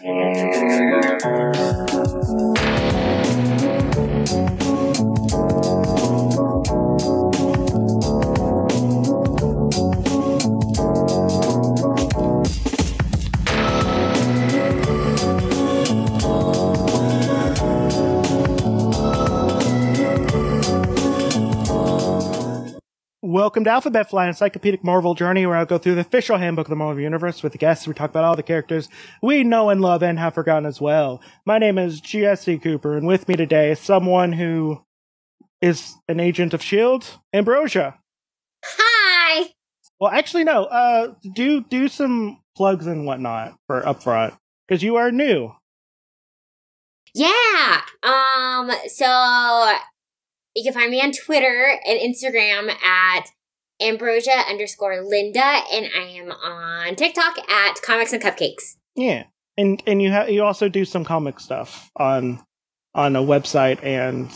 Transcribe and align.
Thank 0.00 0.54
you. 5.92 5.97
Welcome 23.28 23.64
to 23.64 23.70
Alphabet 23.70 24.08
Flight, 24.08 24.28
encyclopedic 24.28 24.82
Marvel 24.82 25.14
journey, 25.14 25.44
where 25.44 25.54
I'll 25.54 25.66
go 25.66 25.76
through 25.76 25.96
the 25.96 26.00
official 26.00 26.38
handbook 26.38 26.68
of 26.68 26.70
the 26.70 26.76
Marvel 26.76 27.02
Universe 27.02 27.42
with 27.42 27.52
the 27.52 27.58
guests. 27.58 27.86
We 27.86 27.92
talk 27.92 28.08
about 28.08 28.24
all 28.24 28.36
the 28.36 28.42
characters 28.42 28.88
we 29.22 29.44
know 29.44 29.68
and 29.68 29.82
love 29.82 30.02
and 30.02 30.18
have 30.18 30.32
forgotten 30.32 30.64
as 30.64 30.80
well. 30.80 31.20
My 31.44 31.58
name 31.58 31.76
is 31.76 32.00
Jesse 32.00 32.56
Cooper, 32.56 32.96
and 32.96 33.06
with 33.06 33.28
me 33.28 33.36
today 33.36 33.70
is 33.70 33.80
someone 33.80 34.32
who 34.32 34.82
is 35.60 35.94
an 36.08 36.20
agent 36.20 36.54
of 36.54 36.62
Shield, 36.62 37.18
Ambrosia. 37.34 37.98
Hi. 38.64 39.50
Well, 40.00 40.10
actually, 40.10 40.44
no. 40.44 40.64
Uh, 40.64 41.12
do 41.34 41.60
do 41.60 41.88
some 41.88 42.40
plugs 42.56 42.86
and 42.86 43.04
whatnot 43.04 43.58
for 43.66 43.82
upfront 43.82 44.38
because 44.66 44.82
you 44.82 44.96
are 44.96 45.12
new. 45.12 45.52
Yeah. 47.14 47.82
Um. 48.02 48.70
So 48.86 49.76
you 50.58 50.64
can 50.64 50.72
find 50.72 50.90
me 50.90 51.00
on 51.00 51.12
Twitter 51.12 51.78
and 51.86 52.00
Instagram 52.00 52.70
at 52.84 53.26
ambrosia 53.80 54.42
underscore 54.50 55.02
Linda, 55.02 55.60
and 55.72 55.86
I 55.96 56.06
am 56.18 56.32
on 56.32 56.96
TikTok 56.96 57.38
at 57.48 57.80
comics 57.82 58.12
and 58.12 58.20
cupcakes. 58.20 58.74
Yeah, 58.96 59.24
and 59.56 59.80
and 59.86 60.02
you 60.02 60.10
ha- 60.10 60.24
you 60.24 60.42
also 60.42 60.68
do 60.68 60.84
some 60.84 61.04
comic 61.04 61.38
stuff 61.38 61.90
on 61.96 62.40
on 62.94 63.14
a 63.14 63.20
website 63.20 63.82
and 63.84 64.30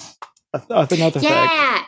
a- 0.53 0.63
another 0.71 1.19
thing. 1.19 1.31
Yeah. 1.31 1.83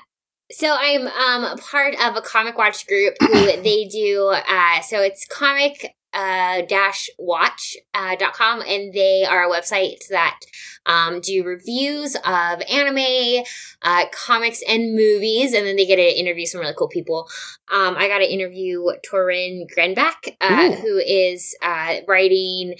So 0.50 0.76
I'm 0.76 1.06
um 1.06 1.58
part 1.58 1.94
of 2.02 2.16
a 2.16 2.20
comic 2.20 2.58
watch 2.58 2.86
group 2.88 3.14
who 3.20 3.62
they 3.62 3.86
do 3.86 4.34
uh 4.48 4.80
so 4.82 5.00
it's 5.00 5.26
comic 5.26 5.94
uh 6.14 6.62
dash 6.62 7.10
watch 7.18 7.76
uh 7.94 8.14
dot 8.16 8.32
com 8.34 8.62
and 8.62 8.92
they 8.92 9.24
are 9.24 9.44
a 9.44 9.50
website 9.50 9.98
that 10.10 10.38
um 10.86 11.20
do 11.20 11.42
reviews 11.44 12.14
of 12.16 12.62
anime 12.70 13.44
uh 13.82 14.04
comics 14.12 14.62
and 14.68 14.94
movies 14.94 15.52
and 15.52 15.66
then 15.66 15.76
they 15.76 15.86
get 15.86 15.96
to 15.96 16.18
interview 16.18 16.46
some 16.46 16.60
really 16.60 16.74
cool 16.78 16.88
people 16.88 17.28
um 17.72 17.96
i 17.96 18.06
got 18.08 18.18
to 18.18 18.32
interview 18.32 18.84
Torunn 19.08 19.66
Grønbekk 19.76 20.36
uh 20.40 20.72
who 20.72 20.98
is 20.98 21.54
uh 21.62 21.96
writing 22.06 22.74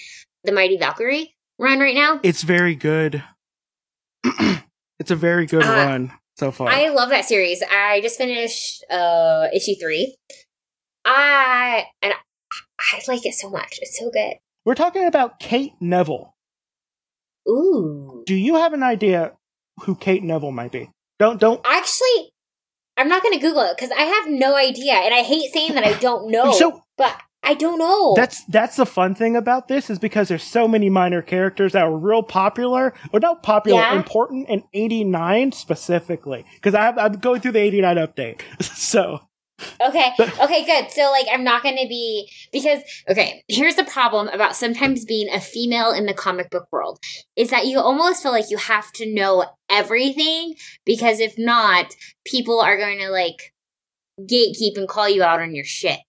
the 0.45 0.53
mighty 0.53 0.77
valkyrie 0.77 1.35
run 1.59 1.79
right 1.81 1.95
now 1.95 2.21
It's 2.23 2.43
very 2.43 2.75
good. 2.75 3.23
it's 4.99 5.11
a 5.11 5.17
very 5.17 5.47
good 5.47 5.63
Uh, 5.65 5.69
run 5.87 6.13
so 6.37 6.51
far. 6.51 6.69
I 6.69 6.89
love 6.89 7.11
that 7.11 7.25
series. 7.25 7.63
I 7.71 8.01
just 8.01 8.19
finished 8.19 8.85
uh 8.91 9.49
issue 9.55 9.75
three. 9.81 10.17
I 11.05 11.85
and 12.03 12.15
I 12.93 13.01
like 13.09 13.25
it 13.27 13.35
so 13.35 13.51
much. 13.51 13.79
It's 13.81 13.99
so 13.99 14.11
good. 14.11 14.35
We're 14.65 14.75
talking 14.75 15.07
about 15.07 15.39
Kate 15.41 15.73
Neville. 15.81 16.35
Ooh. 17.49 18.23
Do 18.27 18.35
you 18.35 18.55
have 18.57 18.73
an 18.73 18.83
idea 18.83 19.33
who 19.83 19.95
Kate 19.95 20.23
Neville 20.23 20.53
might 20.53 20.73
be? 20.73 20.91
Don't 21.19 21.39
don't. 21.39 21.61
Actually, 21.65 22.33
I'm 22.97 23.09
not 23.09 23.23
gonna 23.23 23.39
Google 23.39 23.63
it 23.63 23.77
because 23.77 23.91
I 23.91 24.03
have 24.03 24.29
no 24.31 24.57
idea, 24.57 24.95
and 24.95 25.15
I 25.15 25.23
hate 25.23 25.53
saying 25.53 25.75
that 25.75 25.85
I 25.85 25.93
don't 26.01 26.31
know. 26.31 26.53
So 26.53 26.83
but 26.97 27.21
I 27.43 27.53
don't 27.55 27.79
know. 27.79 28.15
that's 28.17 28.43
that's 28.47 28.77
the 28.77 28.87
fun 28.87 29.15
thing 29.15 29.37
about 29.37 29.69
this 29.69 29.91
is 29.91 29.99
because 29.99 30.29
there's 30.29 30.43
so 30.43 30.67
many 30.67 30.89
minor 30.89 31.21
characters 31.21 31.73
that 31.75 31.87
were 31.91 31.99
real 31.99 32.23
popular, 32.23 32.95
or 33.13 33.21
not 33.21 33.43
popular, 33.43 33.81
Yeah. 33.81 33.97
important 33.97 34.49
in 34.49 34.65
'89 34.73 35.53
specifically. 35.53 36.47
Because 36.55 36.75
I'm 36.75 37.13
going 37.15 37.43
through 37.43 37.53
the 37.53 37.59
'89 37.61 37.97
update, 37.99 38.41
so 38.63 39.21
Okay. 39.81 40.13
Okay, 40.19 40.65
good. 40.65 40.91
So 40.91 41.11
like 41.11 41.27
I'm 41.33 41.45
not 41.45 41.63
going 41.63 41.77
to 41.77 41.89
be 41.89 42.31
because 42.53 42.83
okay, 43.09 43.45
here's 43.49 43.77
the 43.77 43.85
problem 43.85 44.29
about 44.29 44.57
sometimes 44.57 45.05
being 45.05 45.29
a 45.33 45.41
female 45.41 45.93
in 45.93 46.07
the 46.07 46.15
comic 46.15 46.51
book 46.51 46.67
world 46.73 46.99
is 47.37 47.51
that 47.51 47.67
you 47.67 47.79
almost 47.79 48.23
feel 48.23 48.33
like 48.33 48.51
you 48.51 48.57
have 48.57 48.91
to 48.93 49.13
know 49.13 49.45
everything 49.69 50.55
because 50.85 51.21
if 51.21 51.35
not, 51.39 51.95
people 52.25 52.61
are 52.61 52.77
going 52.77 52.99
to 52.99 53.11
like 53.11 53.53
gatekeep 54.21 54.77
and 54.77 54.89
call 54.89 55.09
you 55.09 55.23
out 55.23 55.41
on 55.41 55.55
your 55.55 55.65
shit. 55.65 56.01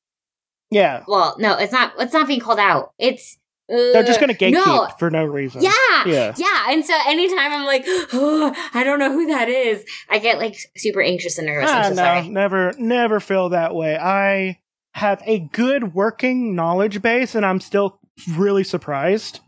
yeah, 0.71 1.03
Well, 1.07 1.35
no, 1.39 1.57
it's 1.57 1.71
not 1.71 1.93
it's 1.99 2.13
not 2.13 2.27
being 2.27 2.39
called 2.39 2.59
out. 2.59 2.93
It's 2.97 3.37
they're 3.67 4.03
just 4.03 4.19
gonna 4.19 4.33
gatekeep 4.33 4.51
No. 4.53 4.87
for 4.99 5.09
no 5.09 5.23
reason. 5.25 5.61
Yeah. 5.63 5.71
Yeah. 6.05 6.33
Yeah. 6.37 6.65
And 6.69 6.85
so 6.85 6.93
anytime 7.07 7.51
I'm 7.51 7.65
like, 7.65 7.83
oh, 7.87 8.53
I 8.73 8.83
don't 8.83 8.99
know 8.99 9.11
who 9.11 9.27
that 9.27 9.49
is, 9.49 9.83
I 10.09 10.19
get 10.19 10.37
like 10.37 10.55
super 10.77 11.01
anxious 11.01 11.37
and 11.37 11.47
nervous. 11.47 11.69
Ah, 11.71 11.77
I'm 11.79 11.83
so 11.83 11.89
no, 11.89 11.95
sorry. 11.95 12.29
never, 12.29 12.73
never 12.77 13.19
feel 13.19 13.49
that 13.49 13.73
way. 13.73 13.97
I 13.97 14.59
have 14.93 15.21
a 15.25 15.39
good 15.39 15.93
working 15.93 16.55
knowledge 16.55 17.01
base, 17.01 17.35
and 17.35 17.45
I'm 17.45 17.59
still 17.59 17.99
really 18.37 18.63
surprised 18.63 19.39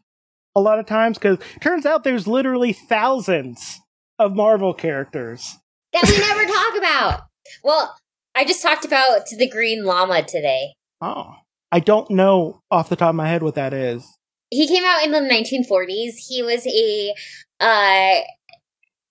a 0.56 0.60
lot 0.60 0.80
of 0.80 0.86
times 0.88 1.18
because 1.18 1.38
turns 1.62 1.86
out 1.86 2.04
there's 2.04 2.28
literally 2.28 2.74
thousands 2.74 3.80
of 4.20 4.36
Marvel 4.36 4.74
characters. 4.74 5.58
that 5.94 6.04
we 6.10 6.18
never 6.18 6.44
talk 6.46 6.76
about. 6.78 7.22
Well, 7.64 7.96
I 8.36 8.44
just 8.46 8.62
talked 8.62 8.84
about 8.84 9.22
the 9.38 9.48
Green 9.50 9.86
Lama 9.86 10.24
today. 10.24 10.74
Oh, 11.02 11.36
I 11.72 11.80
don't 11.80 12.10
know 12.12 12.62
off 12.72 12.90
the 12.90 12.96
top 12.96 13.10
of 13.10 13.16
my 13.16 13.28
head 13.28 13.44
what 13.44 13.56
that 13.56 13.74
is. 13.74 14.06
He 14.50 14.68
came 14.68 14.84
out 14.86 15.04
in 15.04 15.12
the 15.12 15.20
1940s. 15.20 16.14
He 16.28 16.42
was 16.44 16.66
a 16.66 17.14
uh 17.60 18.22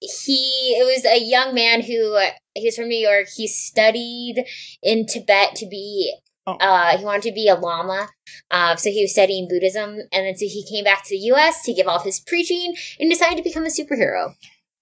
he 0.00 0.76
it 0.78 0.84
was 0.84 1.04
a 1.04 1.22
young 1.22 1.54
man 1.54 1.80
who 1.82 2.18
he 2.54 2.64
was 2.66 2.76
from 2.76 2.88
New 2.88 2.98
York. 2.98 3.26
He 3.34 3.46
studied 3.48 4.44
in 4.82 5.06
Tibet 5.06 5.54
to 5.56 5.66
be 5.68 6.14
Oh. 6.48 6.56
uh 6.60 6.96
he 6.96 7.04
wanted 7.04 7.22
to 7.24 7.32
be 7.32 7.48
a 7.48 7.56
lama. 7.56 8.08
Uh, 8.52 8.76
so 8.76 8.88
he 8.90 9.02
was 9.02 9.10
studying 9.12 9.48
Buddhism 9.48 9.98
and 10.12 10.26
then 10.26 10.36
so 10.36 10.46
he 10.46 10.64
came 10.70 10.84
back 10.84 11.02
to 11.02 11.10
the 11.10 11.24
US 11.32 11.62
to 11.64 11.74
give 11.74 11.88
off 11.88 12.04
his 12.04 12.20
preaching 12.20 12.76
and 13.00 13.10
decided 13.10 13.36
to 13.36 13.42
become 13.42 13.64
a 13.64 13.68
superhero. 13.68 14.34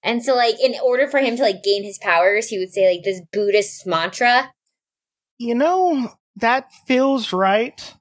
And 0.02 0.22
so 0.22 0.34
like 0.34 0.60
in 0.60 0.74
order 0.84 1.08
for 1.08 1.20
him 1.20 1.36
to 1.36 1.42
like 1.42 1.62
gain 1.62 1.82
his 1.82 1.96
powers, 1.98 2.48
he 2.48 2.58
would 2.58 2.70
say 2.70 2.94
like 2.94 3.02
this 3.04 3.22
Buddhist 3.32 3.86
mantra 3.86 4.52
You 5.38 5.54
know, 5.54 6.12
that 6.36 6.72
feels 6.86 7.32
right 7.32 7.94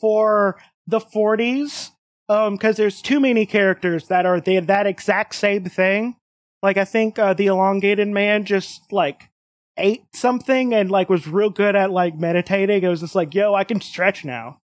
for 0.00 0.56
the 0.86 1.00
40s 1.00 1.90
um 2.28 2.54
because 2.54 2.76
there's 2.76 3.00
too 3.02 3.20
many 3.20 3.46
characters 3.46 4.08
that 4.08 4.26
are 4.26 4.40
the, 4.40 4.60
that 4.60 4.86
exact 4.86 5.34
same 5.34 5.64
thing. 5.64 6.16
Like 6.62 6.76
i 6.76 6.84
think 6.84 7.18
uh, 7.18 7.34
the 7.34 7.46
elongated 7.46 8.08
man 8.08 8.44
just 8.44 8.80
like 8.92 9.28
ate 9.76 10.02
something 10.14 10.74
and 10.74 10.90
like 10.90 11.08
was 11.08 11.26
real 11.28 11.50
good 11.50 11.76
at 11.76 11.90
like 11.92 12.16
meditating. 12.18 12.82
It 12.82 12.88
was 12.88 13.00
just 13.00 13.14
like 13.14 13.34
yo 13.34 13.54
i 13.54 13.64
can 13.64 13.80
stretch 13.80 14.24
now. 14.24 14.58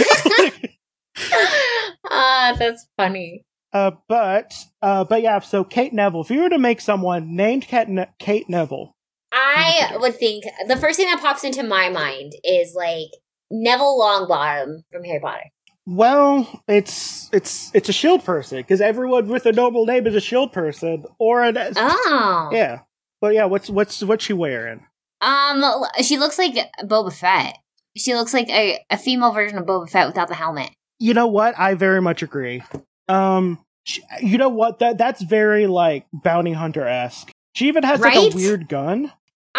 Ah, 2.09 2.55
that's 2.57 2.87
funny. 2.97 3.43
uh 3.73 3.91
but 4.07 4.53
uh 4.81 5.03
but 5.03 5.21
yeah 5.21 5.39
so 5.39 5.63
kate 5.63 5.91
neville 5.93 6.21
if 6.21 6.29
you 6.31 6.41
were 6.41 6.49
to 6.49 6.57
make 6.57 6.79
someone 6.79 7.35
named 7.35 7.67
kate, 7.67 7.89
ne- 7.89 8.07
kate 8.17 8.47
neville 8.47 8.95
I 9.31 9.97
would 9.99 10.15
think 10.15 10.45
the 10.67 10.77
first 10.77 10.97
thing 10.97 11.07
that 11.07 11.19
pops 11.21 11.43
into 11.43 11.63
my 11.63 11.89
mind 11.89 12.33
is 12.43 12.73
like 12.75 13.07
Neville 13.51 13.99
Longbottom 13.99 14.83
from 14.91 15.03
Harry 15.03 15.19
Potter. 15.19 15.43
well 15.85 16.61
it's 16.67 17.29
it's 17.31 17.71
it's 17.73 17.89
a 17.89 17.93
shield 17.93 18.23
person 18.25 18.57
because 18.57 18.81
everyone 18.81 19.27
with 19.27 19.45
a 19.45 19.51
normal 19.53 19.85
name 19.85 20.05
is 20.07 20.15
a 20.15 20.21
shield 20.21 20.51
person 20.51 21.05
or 21.19 21.43
an 21.43 21.57
Oh, 21.75 22.49
Yeah. 22.51 22.79
But 23.21 23.33
yeah, 23.33 23.45
what's 23.45 23.69
what's 23.69 24.03
what's 24.03 24.23
she 24.25 24.33
wearing? 24.33 24.85
Um, 25.21 25.63
she 26.03 26.17
looks 26.17 26.37
like 26.37 26.53
Boba 26.83 27.11
Fett. 27.11 27.57
She 27.95 28.13
looks 28.13 28.31
like 28.33 28.47
a, 28.49 28.79
a 28.91 28.97
female 28.97 29.31
version 29.31 29.57
of 29.57 29.65
Boba 29.65 29.89
Fett 29.89 30.07
without 30.07 30.27
the 30.27 30.35
helmet. 30.35 30.69
You 30.99 31.15
know 31.15 31.25
what? 31.27 31.57
I 31.57 31.73
very 31.73 32.01
much 32.01 32.21
agree. 32.21 32.63
Um 33.07 33.59
she, 33.83 34.03
you 34.21 34.37
know 34.37 34.49
what? 34.49 34.79
That 34.79 34.97
that's 34.97 35.21
very 35.23 35.65
like 35.67 36.05
bounty 36.13 36.53
hunter 36.53 36.85
esque. 36.85 37.31
She 37.55 37.67
even 37.69 37.83
has 37.83 37.99
like 37.99 38.15
a 38.15 38.35
weird 38.35 38.67
gun. 38.69 39.11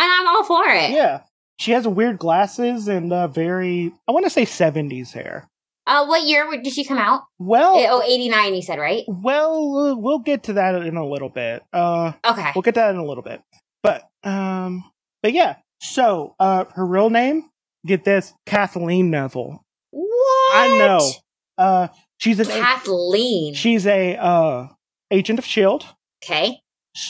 I'm 0.07 0.27
all 0.29 0.45
for 0.45 0.63
it. 0.69 0.91
Yeah. 0.91 1.23
She 1.59 1.73
has 1.73 1.87
weird 1.89 2.19
glasses 2.19 2.87
and 2.89 3.13
uh 3.13 3.27
very 3.29 3.93
I 4.07 4.13
want 4.13 4.25
to 4.27 4.31
say 4.31 4.45
70s 4.45 5.13
hair. 5.13 5.49
Uh, 5.87 6.05
what 6.07 6.23
year 6.25 6.47
did 6.63 6.71
she 6.73 6.85
come 6.85 6.99
out? 6.99 7.23
Well, 7.39 7.75
Oh, 7.89 8.03
89, 8.03 8.55
you 8.55 8.61
said, 8.63 8.79
right? 8.79 9.05
well, 9.09 9.77
uh, 9.79 9.95
we'll 9.97 10.19
get 10.19 10.43
to 10.45 10.53
that 10.55 10.75
in 10.83 10.97
a 10.97 11.07
little 11.07 11.31
bit. 11.31 11.63
Uh 11.73 12.13
Okay. 12.25 12.53
we'll 12.55 12.63
get 12.63 12.75
to 12.75 12.81
that 12.81 12.91
in 12.91 12.97
a 12.99 13.05
little 13.05 13.23
bit. 13.23 13.41
But 13.83 14.07
um 14.25 14.85
but 15.23 15.33
yeah. 15.33 15.57
So, 15.81 16.35
uh 16.39 16.65
her 16.75 16.85
real 16.87 17.11
name, 17.11 17.49
get 17.87 18.05
this, 18.05 18.35
Kathleen 18.47 19.11
Neville. 19.11 19.63
What? 19.91 20.57
I 20.57 20.77
know. 20.79 21.11
Uh 21.57 21.89
she's 22.19 22.39
a 22.39 22.45
Kathleen. 22.45 23.55
She's 23.55 23.87
a 23.87 24.17
uh, 24.17 24.69
agent 25.11 25.39
of 25.39 25.45
Shield. 25.45 25.87
okay. 26.23 26.61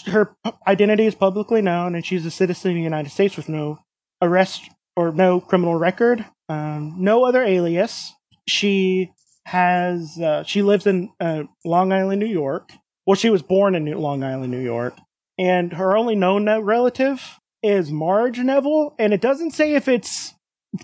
Her 0.07 0.37
identity 0.67 1.07
is 1.07 1.15
publicly 1.15 1.63
known, 1.63 1.95
and 1.95 2.05
she's 2.05 2.27
a 2.27 2.31
citizen 2.31 2.73
of 2.73 2.75
the 2.77 2.81
United 2.83 3.11
States 3.11 3.37
with 3.37 3.49
no 3.49 3.79
arrest 4.21 4.63
or 4.97 5.13
no 5.13 5.41
criminal 5.41 5.77
record, 5.77 6.25
um, 6.49 6.95
no 6.99 7.25
other 7.25 7.43
alias. 7.43 8.13
She 8.47 9.13
has 9.47 10.19
uh, 10.21 10.43
she 10.45 10.63
lives 10.63 10.87
in 10.87 11.11
uh, 11.21 11.45
Long 11.65 11.93
Island, 11.93 12.21
New 12.21 12.27
York. 12.27 12.71
Well, 13.07 13.15
she 13.17 13.31
was 13.31 13.43
born 13.43 13.75
in 13.75 13.85
New- 13.85 13.99
Long 13.99 14.23
Island, 14.23 14.51
New 14.51 14.61
York, 14.61 14.95
and 15.39 15.73
her 15.75 15.97
only 15.97 16.15
known 16.17 16.49
relative 16.63 17.39
is 17.63 17.91
Marge 17.91 18.39
Neville, 18.39 18.95
and 18.99 19.13
it 19.15 19.21
doesn't 19.21 19.53
say 19.53 19.75
if 19.75 19.89
it's 19.89 20.35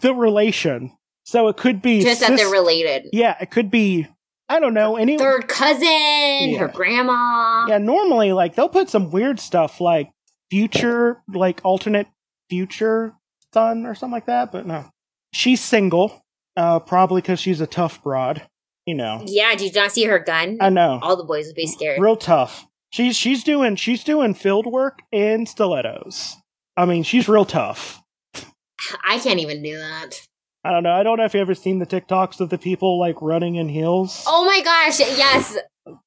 the 0.00 0.14
relation. 0.14 0.92
So 1.26 1.48
it 1.48 1.56
could 1.56 1.80
be 1.80 2.02
Just 2.02 2.20
that 2.20 2.36
they're 2.36 2.48
related. 2.50 3.08
yeah, 3.12 3.36
it 3.40 3.50
could 3.50 3.70
be 3.70 4.06
I 4.48 4.60
don't 4.60 4.74
know 4.74 4.96
any 4.96 5.16
Third 5.18 5.48
cousin, 5.48 6.54
her 6.56 6.68
grandma. 6.72 7.66
Yeah, 7.68 7.78
normally 7.78 8.32
like 8.32 8.54
they'll 8.54 8.68
put 8.68 8.90
some 8.90 9.10
weird 9.10 9.40
stuff 9.40 9.80
like 9.80 10.10
future, 10.50 11.22
like 11.32 11.60
alternate 11.64 12.06
future 12.50 13.14
son 13.52 13.86
or 13.86 13.94
something 13.94 14.12
like 14.12 14.26
that, 14.26 14.52
but 14.52 14.66
no. 14.66 14.90
She's 15.32 15.60
single, 15.60 16.22
uh, 16.56 16.80
probably 16.80 17.20
because 17.22 17.40
she's 17.40 17.60
a 17.60 17.66
tough 17.66 18.02
broad. 18.02 18.42
You 18.86 18.94
know, 18.94 19.22
Yeah, 19.26 19.54
did 19.54 19.74
you 19.74 19.80
not 19.80 19.92
see 19.92 20.04
her 20.04 20.18
gun? 20.18 20.58
I 20.60 20.68
know, 20.68 20.98
All 21.02 21.16
the 21.16 21.24
boys 21.24 21.46
would 21.46 21.56
be 21.56 21.66
scared. 21.66 21.98
real 22.00 22.16
tough. 22.16 22.66
She's 22.90 23.16
she's 23.16 23.42
doing 23.42 23.76
she's 23.76 24.04
doing 24.04 24.34
field 24.34 24.66
work 24.66 24.98
in 25.10 25.46
stilettos. 25.46 26.36
I 26.76 26.84
mean, 26.84 27.02
she's 27.02 27.26
real 27.28 27.46
tough. 27.46 28.02
I 29.04 29.18
can't 29.18 29.40
even 29.40 29.62
do 29.62 29.76
that. 29.78 30.20
I 30.64 30.70
don't 30.70 30.82
know. 30.82 30.92
I 30.92 31.02
don't 31.02 31.18
know 31.18 31.24
if 31.24 31.34
you 31.34 31.40
ever 31.40 31.54
seen 31.54 31.78
the 31.78 31.86
TikToks 31.86 32.40
of 32.40 32.48
the 32.48 32.56
people 32.56 32.98
like 32.98 33.20
running 33.20 33.56
in 33.56 33.68
heels. 33.68 34.24
Oh 34.26 34.46
my 34.46 34.62
gosh, 34.62 34.98
yes. 34.98 35.58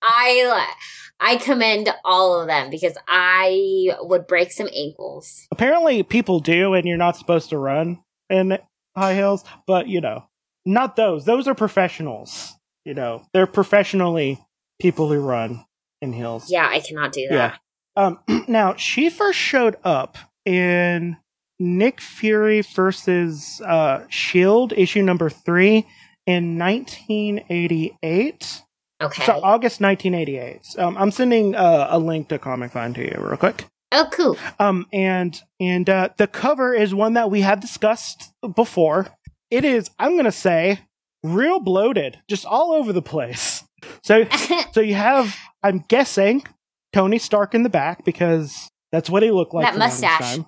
I 0.02 0.74
I 1.20 1.38
commend 1.38 1.90
all 2.04 2.42
of 2.42 2.48
them 2.48 2.72
because 2.72 2.98
I 3.08 3.96
would 4.02 4.26
break 4.26 4.52
some 4.52 4.68
ankles. 4.76 5.48
Apparently, 5.52 6.02
people 6.02 6.40
do, 6.40 6.74
and 6.74 6.86
you're 6.86 6.98
not 6.98 7.18
supposed 7.18 7.50
to 7.52 7.58
run 7.60 8.04
in 8.32 8.58
high 8.96 9.14
heels. 9.14 9.44
But 9.68 9.88
you 9.88 10.02
know, 10.02 10.26
not 10.66 10.96
those. 10.96 11.26
Those 11.26 11.48
are 11.48 11.56
professionals. 11.56 12.54
You 12.84 12.96
know, 12.96 13.28
they're 13.34 13.46
professionally 13.46 14.44
people 14.80 15.08
who 15.12 15.20
run 15.20 15.66
in 16.02 16.14
heels. 16.14 16.50
Yeah, 16.50 16.68
I 16.68 16.80
cannot 16.80 17.12
do 17.12 17.28
that. 17.30 17.34
Yeah. 17.36 17.58
that. 17.96 18.02
Um. 18.30 18.46
Now, 18.48 18.76
she 18.76 19.10
first 19.10 19.38
showed 19.38 19.76
up 19.84 20.18
in 20.46 21.18
Nick 21.60 22.02
Fury 22.02 22.62
versus 22.62 23.62
uh, 23.66 24.04
Shield 24.10 24.74
issue 24.74 25.02
number 25.02 25.30
three 25.30 25.88
in 26.26 26.58
1988. 26.60 28.62
Okay. 29.02 29.26
So 29.26 29.34
August 29.44 29.82
1988. 29.82 30.62
Um, 30.78 30.98
I'm 30.98 31.12
sending 31.12 31.56
uh, 31.56 31.88
a 31.90 32.00
link 32.00 32.30
to 32.30 32.40
Comic 32.40 32.72
Vine 32.72 32.94
to 32.96 33.02
you 33.02 33.16
real 33.20 33.38
quick. 33.38 33.66
oh, 33.92 34.08
cool. 34.12 34.38
Um, 34.60 34.86
and 34.92 35.40
and 35.60 35.90
uh, 35.90 36.10
the 36.18 36.28
cover 36.28 36.74
is 36.74 36.94
one 36.94 37.14
that 37.14 37.32
we 37.32 37.42
have 37.42 37.60
discussed 37.60 38.32
before. 38.56 39.08
It 39.50 39.64
is, 39.64 39.90
I'm 39.98 40.18
gonna 40.18 40.32
say, 40.32 40.80
real 41.24 41.60
bloated, 41.60 42.20
just 42.28 42.46
all 42.46 42.74
over 42.74 42.92
the 42.92 43.02
place. 43.02 43.64
So 44.04 44.26
so 44.74 44.82
you 44.82 44.96
have, 44.96 45.36
I'm 45.64 45.86
guessing, 45.88 46.44
Tony 46.92 47.20
Stark 47.20 47.54
in 47.54 47.64
the 47.64 47.70
back 47.70 48.04
because 48.04 48.68
that's 48.92 49.10
what 49.10 49.24
he 49.24 49.32
looked 49.32 49.54
like. 49.54 49.66
That 49.66 49.78
mustache. 49.78 50.40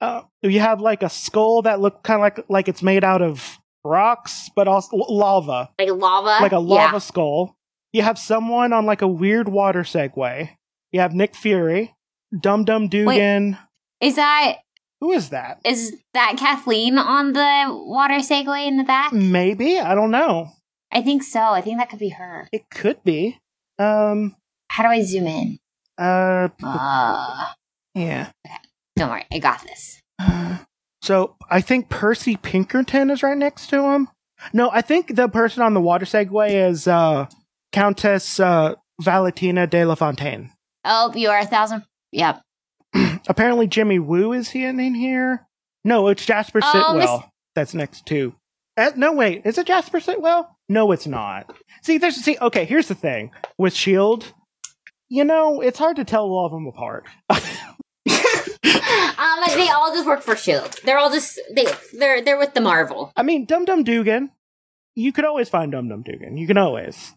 Uh, 0.00 0.22
you 0.42 0.60
have 0.60 0.80
like 0.80 1.02
a 1.02 1.08
skull 1.08 1.62
that 1.62 1.80
looked 1.80 2.04
kind 2.04 2.18
of 2.18 2.22
like 2.22 2.44
like 2.48 2.68
it's 2.68 2.82
made 2.82 3.02
out 3.04 3.20
of 3.22 3.58
rocks, 3.84 4.48
but 4.54 4.68
also 4.68 4.96
l- 4.96 5.06
lava, 5.16 5.70
like 5.78 5.88
lava. 5.90 6.42
like 6.42 6.52
a 6.52 6.58
lava 6.58 6.92
Yeah. 6.94 6.98
skull. 6.98 7.56
You 7.92 8.02
have 8.02 8.18
someone 8.18 8.72
on 8.72 8.86
like 8.86 9.02
a 9.02 9.08
weird 9.08 9.48
water 9.48 9.82
segway. 9.82 10.50
You 10.92 11.00
have 11.00 11.14
Nick 11.14 11.34
Fury, 11.34 11.94
Dum 12.38 12.64
Dum 12.64 12.88
Dugan. 12.88 13.58
Is 14.00 14.16
that 14.16 14.58
Who 15.00 15.12
is 15.12 15.30
that? 15.30 15.60
is 15.64 15.96
that 16.14 16.36
Kathleen 16.38 16.96
on 16.98 17.32
the 17.32 17.66
water 17.68 18.16
Segway 18.20 18.66
in 18.68 18.76
the 18.76 18.84
back? 18.84 19.12
Maybe 19.12 19.80
I 19.80 19.94
don't 19.94 20.10
know. 20.12 20.50
I 20.92 21.02
think 21.02 21.22
so. 21.22 21.40
I 21.40 21.60
think 21.60 21.78
that 21.78 21.90
could 21.90 21.98
be 21.98 22.10
her. 22.10 22.48
It 22.52 22.70
could 22.70 23.02
be. 23.04 23.38
Um. 23.78 24.36
How 24.70 24.84
do 24.84 24.90
I 24.90 25.02
zoom 25.02 25.26
in? 25.26 25.58
Uh. 25.98 26.48
Uh, 26.62 27.46
Yeah. 27.94 28.30
Don't 28.98 29.10
worry, 29.10 29.24
I 29.32 29.38
got 29.38 29.62
this. 29.62 30.00
So 31.00 31.36
I 31.48 31.60
think 31.60 31.88
Percy 31.88 32.36
Pinkerton 32.36 33.08
is 33.10 33.22
right 33.22 33.38
next 33.38 33.68
to 33.70 33.80
him. 33.82 34.08
No, 34.52 34.68
I 34.70 34.82
think 34.82 35.14
the 35.14 35.28
person 35.28 35.62
on 35.62 35.72
the 35.72 35.80
water 35.80 36.04
segway 36.04 36.68
is 36.68 36.88
uh, 36.88 37.26
Countess 37.72 38.40
uh, 38.40 38.74
Valentina 39.00 39.68
de 39.68 39.84
la 39.84 39.94
Fontaine. 39.94 40.50
Oh, 40.84 41.12
you 41.14 41.28
are 41.30 41.38
a 41.38 41.46
thousand. 41.46 41.84
Yep. 42.10 42.42
Apparently, 43.28 43.68
Jimmy 43.68 44.00
Woo 44.00 44.32
is 44.32 44.50
he 44.50 44.64
in, 44.64 44.80
in 44.80 44.94
here. 44.96 45.46
No, 45.84 46.08
it's 46.08 46.26
Jasper 46.26 46.58
Oh, 46.62 46.72
Sitwell. 46.74 46.98
Miss- 47.20 47.28
That's 47.54 47.74
next 47.74 48.04
to. 48.06 48.34
Uh, 48.76 48.90
no, 48.96 49.12
wait, 49.12 49.42
is 49.46 49.56
it 49.56 49.68
Jasper 49.68 50.00
Sitwell? 50.00 50.48
No, 50.68 50.90
it's 50.90 51.06
not. 51.06 51.54
See, 51.82 51.98
there's 51.98 52.16
see. 52.16 52.36
Okay, 52.42 52.64
here's 52.64 52.88
the 52.88 52.94
thing 52.96 53.30
with 53.56 53.72
Shield. 53.72 54.34
You 55.08 55.24
know, 55.24 55.60
it's 55.60 55.78
hard 55.78 55.96
to 55.96 56.04
tell 56.04 56.24
all 56.24 56.44
of 56.46 56.52
them 56.52 56.66
apart. 56.66 57.06
um, 59.18 59.40
they 59.54 59.68
all 59.68 59.92
just 59.94 60.06
work 60.06 60.22
for 60.22 60.36
Shield. 60.36 60.80
They're 60.84 60.98
all 60.98 61.10
just 61.10 61.40
they 61.54 61.66
they're 61.98 62.22
they're 62.22 62.38
with 62.38 62.54
the 62.54 62.60
Marvel. 62.60 63.12
I 63.16 63.22
mean, 63.22 63.44
Dum 63.44 63.64
Dum 63.64 63.84
Dugan. 63.84 64.30
You 64.94 65.12
could 65.12 65.24
always 65.24 65.48
find 65.48 65.70
Dum 65.70 65.88
Dum 65.88 66.02
Dugan. 66.02 66.36
You 66.36 66.46
can 66.46 66.58
always. 66.58 67.14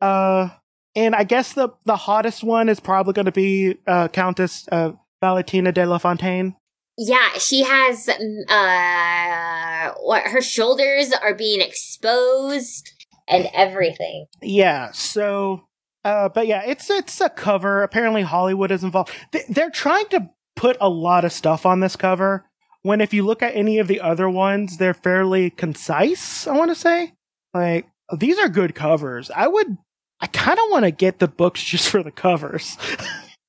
Uh, 0.00 0.50
and 0.94 1.14
I 1.14 1.24
guess 1.24 1.52
the 1.52 1.70
the 1.84 1.96
hottest 1.96 2.44
one 2.44 2.68
is 2.68 2.80
probably 2.80 3.12
going 3.12 3.26
to 3.26 3.32
be 3.32 3.76
uh, 3.86 4.08
Countess 4.08 4.66
uh, 4.70 4.92
Valentina 5.20 5.72
de 5.72 5.86
la 5.86 5.98
Fontaine. 5.98 6.56
Yeah, 6.98 7.32
she 7.38 7.62
has 7.62 8.08
uh 8.08 9.92
what 10.02 10.22
her 10.22 10.40
shoulders 10.40 11.12
are 11.12 11.34
being 11.34 11.60
exposed 11.60 12.90
and 13.28 13.48
everything. 13.52 14.26
Yeah. 14.40 14.92
So, 14.92 15.66
uh, 16.04 16.28
but 16.28 16.46
yeah, 16.46 16.62
it's 16.66 16.88
it's 16.90 17.20
a 17.20 17.28
cover. 17.28 17.82
Apparently, 17.82 18.22
Hollywood 18.22 18.70
is 18.70 18.84
involved. 18.84 19.12
They, 19.32 19.44
they're 19.48 19.70
trying 19.70 20.06
to 20.08 20.30
put 20.56 20.76
a 20.80 20.88
lot 20.88 21.24
of 21.24 21.32
stuff 21.32 21.64
on 21.64 21.80
this 21.80 21.94
cover. 21.96 22.44
When 22.82 23.00
if 23.00 23.12
you 23.12 23.24
look 23.24 23.42
at 23.42 23.54
any 23.54 23.78
of 23.78 23.88
the 23.88 24.00
other 24.00 24.28
ones, 24.28 24.78
they're 24.78 24.94
fairly 24.94 25.50
concise. 25.50 26.46
I 26.46 26.56
want 26.56 26.70
to 26.70 26.74
say, 26.74 27.12
like 27.54 27.86
these 28.16 28.38
are 28.38 28.48
good 28.48 28.74
covers. 28.74 29.30
I 29.30 29.48
would. 29.48 29.76
I 30.20 30.26
kind 30.28 30.58
of 30.58 30.70
want 30.70 30.84
to 30.84 30.90
get 30.90 31.18
the 31.18 31.28
books 31.28 31.62
just 31.64 31.90
for 31.90 32.02
the 32.02 32.10
covers. 32.10 32.76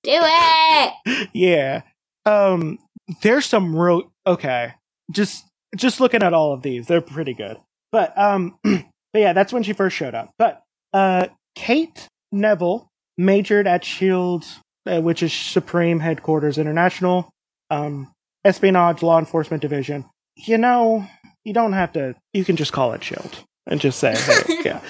Do 0.03 0.11
it. 0.13 1.29
yeah. 1.33 1.81
Um 2.25 2.79
there's 3.21 3.45
some 3.45 3.75
real 3.75 4.11
okay. 4.25 4.73
Just 5.11 5.45
just 5.75 5.99
looking 5.99 6.23
at 6.23 6.33
all 6.33 6.53
of 6.53 6.61
these, 6.61 6.87
they're 6.87 7.01
pretty 7.01 7.33
good. 7.33 7.57
But 7.91 8.17
um 8.17 8.57
but 8.63 8.83
yeah, 9.13 9.33
that's 9.33 9.53
when 9.53 9.63
she 9.63 9.73
first 9.73 9.95
showed 9.95 10.15
up. 10.15 10.31
But 10.37 10.61
uh 10.93 11.27
Kate 11.55 12.07
Neville 12.31 12.89
majored 13.17 13.67
at 13.67 13.83
Shield, 13.83 14.45
uh, 14.87 15.01
which 15.01 15.21
is 15.23 15.33
Supreme 15.33 15.99
Headquarters 15.99 16.57
International, 16.57 17.29
um 17.69 18.11
espionage 18.45 19.01
law 19.03 19.19
enforcement 19.19 19.61
division. 19.61 20.05
You 20.35 20.57
know, 20.57 21.05
you 21.43 21.53
don't 21.53 21.73
have 21.73 21.93
to 21.93 22.15
you 22.33 22.45
can 22.45 22.55
just 22.55 22.71
call 22.73 22.93
it 22.93 23.03
Shield 23.03 23.43
and 23.65 23.79
just 23.81 23.99
say, 23.99 24.15
hey, 24.15 24.61
yeah. 24.65 24.81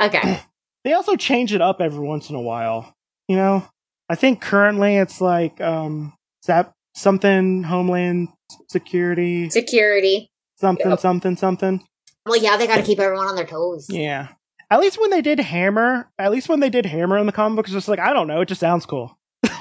Okay. 0.00 0.40
They 0.84 0.92
also 0.92 1.16
change 1.16 1.52
it 1.52 1.60
up 1.60 1.80
every 1.80 2.06
once 2.06 2.30
in 2.30 2.36
a 2.36 2.40
while. 2.40 2.94
You 3.26 3.34
know, 3.34 3.66
I 4.08 4.14
think 4.14 4.40
currently 4.40 4.94
it's 4.98 5.20
like 5.20 5.60
um 5.60 6.12
Zap 6.44 6.72
something 6.94 7.64
Homeland 7.64 8.28
Security 8.70 9.50
Security. 9.50 10.28
something 10.60 10.88
Yep. 10.90 11.00
something 11.00 11.36
something. 11.36 11.84
Well, 12.24 12.36
yeah, 12.40 12.56
they 12.56 12.68
got 12.68 12.76
to 12.76 12.82
keep 12.84 13.00
everyone 13.00 13.26
on 13.26 13.34
their 13.34 13.46
toes. 13.46 13.86
Yeah. 13.90 14.28
At 14.70 14.78
least 14.80 15.00
when 15.00 15.10
they 15.10 15.22
did 15.22 15.38
Hammer, 15.40 16.08
at 16.18 16.30
least 16.30 16.48
when 16.48 16.60
they 16.60 16.70
did 16.70 16.86
Hammer 16.86 17.18
in 17.18 17.26
the 17.26 17.32
comic 17.32 17.56
book, 17.56 17.66
it's 17.66 17.72
just 17.74 17.88
like 17.88 17.98
I 17.98 18.12
don't 18.12 18.28
know, 18.28 18.40
it 18.40 18.46
just 18.48 18.60
sounds 18.60 18.86
cool. 18.86 19.16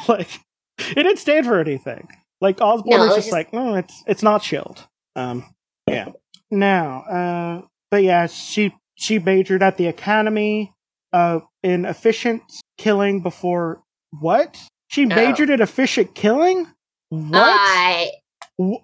like 0.09 0.39
it 0.79 0.95
didn't 0.95 1.17
stand 1.17 1.45
for 1.45 1.59
anything. 1.59 2.07
Like 2.41 2.62
Osborne 2.62 2.97
No, 2.97 2.97
was 3.00 3.07
was 3.07 3.15
just, 3.17 3.27
just- 3.27 3.33
like, 3.33 3.53
no, 3.53 3.75
it's 3.75 4.03
it's 4.07 4.24
not 4.24 4.43
Shield. 4.43 4.88
Um, 5.15 5.45
yeah. 5.88 6.09
Now, 6.51 7.00
uh, 7.01 7.67
but 7.91 8.03
yeah, 8.03 8.27
she 8.27 8.74
she 8.95 9.19
majored 9.19 9.63
at 9.63 9.77
the 9.77 9.88
Academy, 9.88 10.74
uh, 11.13 11.39
in 11.63 11.85
efficient 11.85 12.43
killing 12.77 13.21
before 13.21 13.81
what? 14.19 14.57
She 14.89 15.05
Oh. 15.05 15.07
majored 15.09 15.50
in 15.50 15.62
efficient 15.62 16.13
killing. 16.15 16.67
What? 17.09 17.39
I 17.41 18.12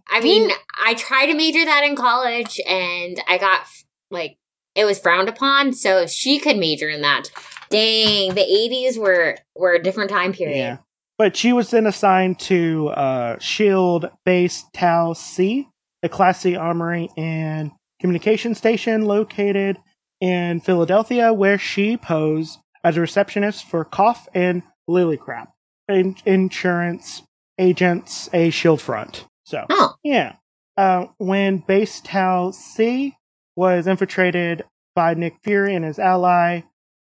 I 0.10 0.20
mean, 0.22 0.50
I 0.86 0.94
tried 0.96 1.28
to 1.28 1.34
major 1.34 1.64
that 1.64 1.84
in 1.84 1.96
college 1.96 2.60
and 2.68 3.22
I 3.28 3.38
got 3.38 3.62
like 4.10 4.38
it 4.76 4.86
was 4.86 5.00
frowned 5.00 5.30
upon, 5.30 5.74
so 5.74 6.08
she 6.08 6.40
could 6.40 6.58
major 6.58 6.90
in 6.90 7.02
that. 7.02 7.26
Dang, 7.70 8.34
the 8.34 8.42
80s 8.42 8.98
were 8.98 9.38
were 9.56 9.74
a 9.74 9.84
different 9.84 10.10
time 10.10 10.34
period. 10.34 10.58
Yeah. 10.58 10.78
But 11.22 11.38
she 11.38 11.54
was 11.54 11.70
then 11.70 11.86
assigned 11.86 12.40
to 12.40 12.88
uh, 12.88 13.38
Shield 13.38 14.10
Base 14.26 14.66
Tau 14.74 15.14
C, 15.14 15.70
a 16.02 16.10
Class 16.10 16.40
C 16.42 16.56
armory 16.56 17.10
and 17.16 17.70
communication 18.00 18.56
station 18.56 19.06
located 19.06 19.78
in 20.20 20.62
Philadelphia, 20.62 21.32
where 21.32 21.60
she 21.60 21.96
posed 21.96 22.58
as 22.84 22.98
a 22.98 23.02
receptionist 23.02 23.66
for 23.66 23.86
Cough 23.86 24.28
and 24.34 24.64
Lilycrap, 24.90 25.50
in- 25.88 26.16
insurance 26.26 27.22
agents, 27.60 28.28
a 28.34 28.50
Shield 28.50 28.82
front. 28.82 29.28
So, 29.46 29.68
Oh, 29.70 29.94
yeah. 30.04 30.38
Uh, 30.76 31.06
when 31.20 31.60
Base 31.60 32.02
Tau 32.02 32.50
C 32.50 33.16
was 33.56 33.86
infiltrated 33.86 34.64
by 34.96 35.14
Nick 35.14 35.36
Fury 35.44 35.76
and 35.76 35.86
his 35.86 36.00
ally 36.00 36.62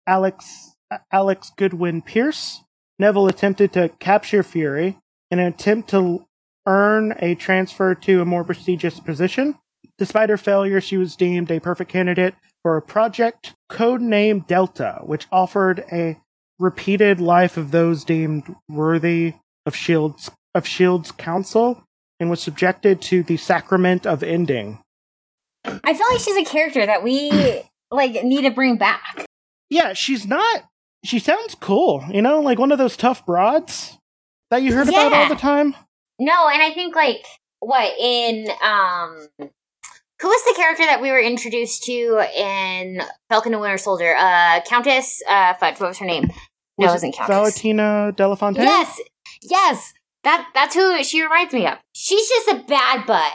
Alex 0.08 0.78
Alex 1.12 1.52
Goodwin 1.58 2.02
Pierce. 2.02 2.62
Neville 3.00 3.28
attempted 3.28 3.74
to 3.74 3.90
capture 4.00 4.44
Fury 4.44 4.98
in 5.30 5.40
an 5.40 5.48
attempt 5.48 5.90
to 5.92 6.26
earn 6.66 7.16
a 7.20 7.36
transfer 7.36 7.96
to 7.96 8.22
a 8.22 8.26
more 8.26 8.44
prestigious 8.44 9.00
position. 9.00 9.58
Despite 9.98 10.30
her 10.30 10.38
failure, 10.38 10.82
she 10.82 10.98
was 10.98 11.16
deemed 11.16 11.52
a 11.52 11.60
perfect 11.60 11.92
candidate 11.92 12.36
for 12.62 12.78
a 12.78 12.82
project 12.82 13.56
codenamed 13.72 14.48
Delta, 14.48 15.00
which 15.04 15.28
offered 15.32 15.84
a 15.92 16.18
repeated 16.60 17.22
life 17.22 17.58
of 17.58 17.72
those 17.72 18.04
deemed 18.04 18.56
worthy 18.68 19.36
of 19.66 19.76
Shield's 19.76 20.32
of 20.56 20.66
Shield's 20.66 21.12
counsel 21.12 21.84
and 22.20 22.30
was 22.30 22.42
subjected 22.42 23.02
to 23.04 23.22
the 23.22 23.38
sacrament 23.38 24.08
of 24.08 24.24
ending. 24.24 24.80
I 25.66 25.94
feel 25.94 26.08
like 26.10 26.20
she's 26.20 26.38
a 26.38 26.50
character 26.50 26.86
that 26.86 27.04
we 27.04 27.64
like 27.92 28.24
need 28.24 28.44
to 28.44 28.52
bring 28.52 28.78
back. 28.78 29.26
Yeah, 29.70 29.94
she's 29.94 30.26
not 30.26 30.64
she 31.08 31.20
sounds 31.20 31.56
cool, 31.56 32.04
you 32.12 32.22
know, 32.22 32.42
like 32.42 32.60
one 32.60 32.72
of 32.72 32.78
those 32.78 32.98
tough 32.98 33.26
broads 33.26 33.98
that 34.52 34.62
you 34.62 34.74
heard 34.74 34.92
yeah. 34.92 35.08
about 35.08 35.14
all 35.14 35.30
the 35.30 35.36
time. 35.36 35.74
No, 36.20 36.50
and 36.50 36.62
I 36.62 36.72
think 36.72 36.96
like 36.96 37.26
what 37.60 37.98
in 37.98 38.48
um 38.64 39.28
who 40.20 40.28
was 40.28 40.44
the 40.46 40.54
character 40.56 40.84
that 40.84 41.02
we 41.02 41.12
were 41.12 41.20
introduced 41.20 41.84
to 41.84 42.28
in 42.36 43.02
Falcon 43.30 43.54
and 43.54 43.62
Winter 43.62 43.78
Soldier? 43.78 44.16
Uh 44.18 44.60
Countess 44.68 45.22
uh 45.30 45.54
what 45.60 45.80
was 45.80 45.98
her 46.00 46.06
name? 46.06 46.26
No, 46.78 46.88
was 46.88 46.90
it 46.90 46.96
wasn't 46.96 47.16
Countess. 47.16 47.36
Valentina 47.36 48.14
Delafontaine? 48.16 48.64
Yes. 48.64 49.00
Yes. 49.42 49.94
That 50.26 50.50
that's 50.54 50.76
who 50.76 51.04
she 51.06 51.22
reminds 51.22 51.54
me 51.54 51.68
of. 51.68 51.78
She's 51.94 52.28
just 52.28 52.50
a 52.50 52.64
bad 52.68 53.06
butt. 53.06 53.34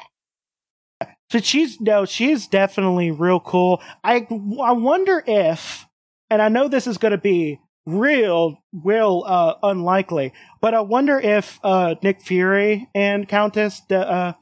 But 1.31 1.47
she's 1.47 1.81
no, 1.81 2.05
she's 2.05 2.47
definitely 2.47 3.11
real 3.11 3.41
cool. 3.41 3.81
I 4.05 4.27
I 4.63 4.73
wonder 4.73 5.25
if 5.27 5.87
and 6.33 6.41
I 6.41 6.49
know 6.49 6.67
this 6.67 6.87
is 6.87 6.97
going 6.97 7.13
to 7.13 7.19
be 7.19 7.61
real, 7.85 8.57
real 8.73 9.23
uh, 9.27 9.55
unlikely, 9.63 10.33
but 10.63 10.73
I 10.73 10.81
wonder 10.81 11.21
if 11.21 11.61
uh, 11.63 11.97
Nick 12.03 12.23
Fury 12.23 12.89
and 12.95 13.29
Countess 13.29 13.83
De, 13.87 13.99
uh, 13.99 14.33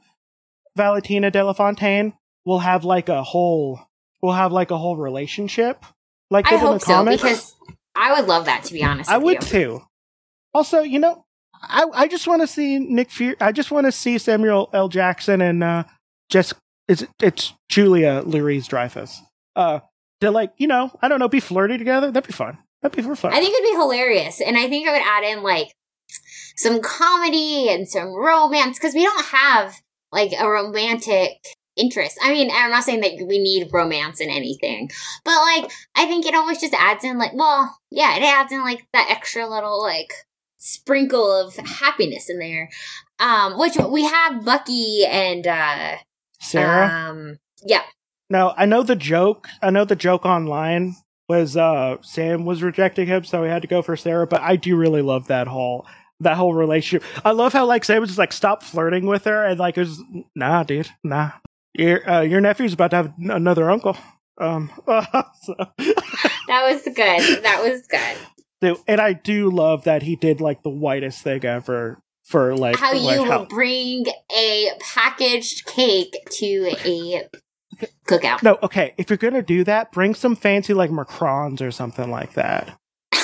Valentina 0.77 1.29
Delafontaine 1.29 2.13
will 2.45 2.59
have 2.59 2.85
like 2.85 3.09
a 3.09 3.21
whole, 3.23 3.81
will 4.21 4.31
have 4.31 4.53
like 4.53 4.71
a 4.71 4.77
whole 4.77 4.95
relationship, 4.95 5.83
like 6.29 6.49
I 6.49 6.55
hope 6.55 6.81
so 6.81 7.03
because 7.03 7.57
I 7.93 8.13
would 8.17 8.29
love 8.29 8.45
that 8.45 8.63
to 8.65 8.73
be 8.73 8.83
honest. 8.85 9.09
I 9.09 9.17
would 9.17 9.43
you. 9.43 9.49
too. 9.49 9.81
Also, 10.53 10.79
you 10.79 10.99
know, 10.99 11.25
I 11.61 11.85
I 11.93 12.07
just 12.07 12.25
want 12.25 12.41
to 12.41 12.47
see 12.47 12.79
Nick 12.79 13.11
Fury. 13.11 13.35
I 13.41 13.51
just 13.51 13.69
want 13.69 13.85
to 13.85 13.91
see 13.91 14.17
Samuel 14.17 14.69
L. 14.71 14.87
Jackson 14.87 15.41
and 15.41 15.61
uh, 15.61 15.83
just 16.29 16.53
it's 16.87 17.03
it's 17.21 17.53
Julia 17.67 18.23
Louise 18.25 18.67
Dreyfus. 18.67 19.21
Uh, 19.57 19.81
to 20.21 20.31
like, 20.31 20.53
you 20.57 20.67
know, 20.67 20.91
I 21.01 21.07
don't 21.07 21.19
know, 21.19 21.27
be 21.27 21.39
flirty 21.39 21.77
together. 21.77 22.11
That'd 22.11 22.27
be 22.27 22.33
fun. 22.33 22.57
That'd 22.81 22.95
be 22.95 23.03
for 23.03 23.15
fun. 23.15 23.33
I 23.33 23.39
think 23.39 23.53
it'd 23.53 23.71
be 23.71 23.77
hilarious. 23.77 24.41
And 24.41 24.57
I 24.57 24.67
think 24.67 24.87
I 24.87 24.93
would 24.93 25.01
add 25.01 25.23
in 25.23 25.43
like 25.43 25.73
some 26.55 26.81
comedy 26.81 27.69
and 27.69 27.87
some 27.87 28.13
romance 28.13 28.77
because 28.77 28.93
we 28.93 29.03
don't 29.03 29.25
have 29.25 29.75
like 30.11 30.31
a 30.39 30.47
romantic 30.47 31.37
interest. 31.75 32.17
I 32.21 32.31
mean, 32.31 32.49
I'm 32.51 32.71
not 32.71 32.83
saying 32.83 33.01
that 33.01 33.25
we 33.27 33.39
need 33.39 33.69
romance 33.71 34.19
in 34.19 34.29
anything, 34.29 34.89
but 35.23 35.35
like, 35.41 35.71
I 35.95 36.05
think 36.05 36.25
it 36.25 36.35
always 36.35 36.59
just 36.59 36.73
adds 36.73 37.03
in 37.03 37.17
like, 37.17 37.33
well, 37.33 37.77
yeah, 37.89 38.15
it 38.17 38.23
adds 38.23 38.51
in 38.51 38.61
like 38.61 38.85
that 38.93 39.07
extra 39.09 39.47
little 39.47 39.81
like 39.81 40.11
sprinkle 40.57 41.31
of 41.31 41.55
happiness 41.55 42.29
in 42.29 42.39
there. 42.39 42.69
Um, 43.19 43.59
which 43.59 43.77
we 43.77 44.03
have 44.03 44.43
Bucky 44.43 45.05
and 45.05 45.45
uh 45.45 45.97
Sarah. 46.39 47.09
Um, 47.09 47.37
yeah, 47.63 47.83
now 48.31 48.53
I 48.57 48.65
know 48.65 48.81
the 48.81 48.95
joke. 48.95 49.47
I 49.61 49.69
know 49.69 49.85
the 49.85 49.95
joke 49.95 50.25
online 50.25 50.95
was 51.27 51.55
uh 51.55 51.97
Sam 52.01 52.45
was 52.45 52.63
rejecting 52.63 53.07
him, 53.07 53.23
so 53.23 53.43
he 53.43 53.49
had 53.49 53.61
to 53.61 53.67
go 53.67 53.81
for 53.81 53.95
Sarah. 53.95 54.25
But 54.25 54.41
I 54.41 54.55
do 54.55 54.75
really 54.75 55.01
love 55.01 55.27
that 55.27 55.47
whole 55.47 55.85
that 56.21 56.37
whole 56.37 56.53
relationship. 56.53 57.07
I 57.25 57.31
love 57.31 57.53
how 57.53 57.65
like 57.65 57.83
Sam 57.83 57.99
was 58.01 58.09
just 58.09 58.19
like 58.19 58.33
stop 58.33 58.63
flirting 58.63 59.05
with 59.05 59.25
her 59.25 59.43
and 59.45 59.59
like 59.59 59.77
it 59.77 59.81
was 59.81 60.01
nah, 60.35 60.63
dude, 60.63 60.89
nah. 61.03 61.31
Your 61.73 62.09
uh, 62.09 62.21
your 62.21 62.41
nephew's 62.41 62.73
about 62.73 62.91
to 62.91 62.97
have 62.97 63.13
another 63.17 63.69
uncle. 63.69 63.97
Um, 64.37 64.71
so. 64.87 65.55
that 65.77 66.71
was 66.71 66.83
good. 66.83 67.43
That 67.43 67.61
was 67.63 67.85
good. 67.87 68.77
And 68.87 69.01
I 69.01 69.13
do 69.13 69.49
love 69.49 69.85
that 69.85 70.03
he 70.03 70.15
did 70.15 70.39
like 70.39 70.63
the 70.63 70.69
whitest 70.69 71.21
thing 71.23 71.43
ever 71.45 71.99
for 72.23 72.55
like 72.55 72.77
how 72.77 72.93
like, 72.93 73.17
you 73.17 73.25
how- 73.25 73.45
bring 73.45 74.05
a 74.35 74.69
packaged 74.79 75.65
cake 75.65 76.15
to 76.39 76.73
a 76.85 77.27
cookout. 78.07 78.43
No, 78.43 78.57
okay. 78.63 78.93
If 78.97 79.09
you're 79.09 79.17
gonna 79.17 79.41
do 79.41 79.63
that, 79.63 79.91
bring 79.91 80.15
some 80.15 80.35
fancy 80.35 80.73
like 80.73 80.89
macarons 80.89 81.61
or 81.61 81.71
something 81.71 82.09
like 82.09 82.33
that. 82.33 82.77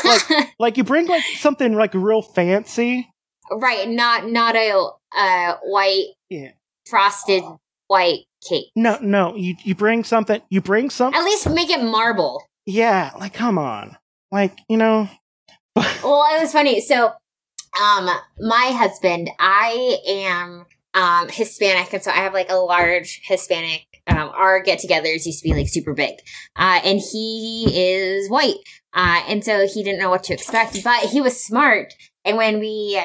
Like, 0.03 0.21
like 0.59 0.77
you 0.77 0.83
bring 0.83 1.07
like 1.07 1.23
something 1.37 1.73
like 1.73 1.93
real 1.93 2.21
fancy. 2.21 3.09
Right, 3.51 3.87
not 3.87 4.27
not 4.27 4.55
a 4.55 4.89
uh, 5.17 5.55
white 5.63 6.07
yeah. 6.29 6.51
frosted 6.85 7.43
white 7.87 8.25
cake. 8.47 8.71
No, 8.75 8.97
no. 9.01 9.35
You 9.35 9.55
you 9.63 9.75
bring 9.75 10.03
something. 10.03 10.41
You 10.49 10.61
bring 10.61 10.89
some. 10.89 11.13
At 11.13 11.23
least 11.23 11.49
make 11.49 11.69
it 11.69 11.83
marble. 11.83 12.43
Yeah, 12.65 13.11
like 13.19 13.33
come 13.33 13.57
on, 13.57 13.97
like 14.31 14.57
you 14.67 14.77
know. 14.77 15.09
well, 15.75 16.25
it 16.35 16.41
was 16.41 16.51
funny. 16.51 16.81
So, 16.81 17.05
um, 17.07 18.09
my 18.39 18.71
husband, 18.75 19.29
I 19.39 19.97
am 20.07 20.65
um 20.97 21.29
Hispanic, 21.29 21.93
and 21.93 22.03
so 22.03 22.11
I 22.11 22.15
have 22.15 22.33
like 22.33 22.49
a 22.49 22.55
large 22.55 23.21
Hispanic 23.23 23.85
um, 24.07 24.31
our 24.35 24.61
get-togethers 24.61 25.25
used 25.25 25.43
to 25.43 25.49
be 25.49 25.53
like 25.53 25.67
super 25.67 25.93
big, 25.93 26.15
uh, 26.55 26.79
and 26.83 26.99
he 26.99 27.71
is 27.75 28.29
white, 28.29 28.55
uh, 28.93 29.21
and 29.27 29.43
so 29.43 29.67
he 29.67 29.83
didn't 29.83 29.99
know 29.99 30.09
what 30.09 30.23
to 30.23 30.33
expect. 30.33 30.83
But 30.83 31.09
he 31.09 31.21
was 31.21 31.41
smart, 31.41 31.93
and 32.25 32.37
when 32.37 32.59
we 32.59 33.01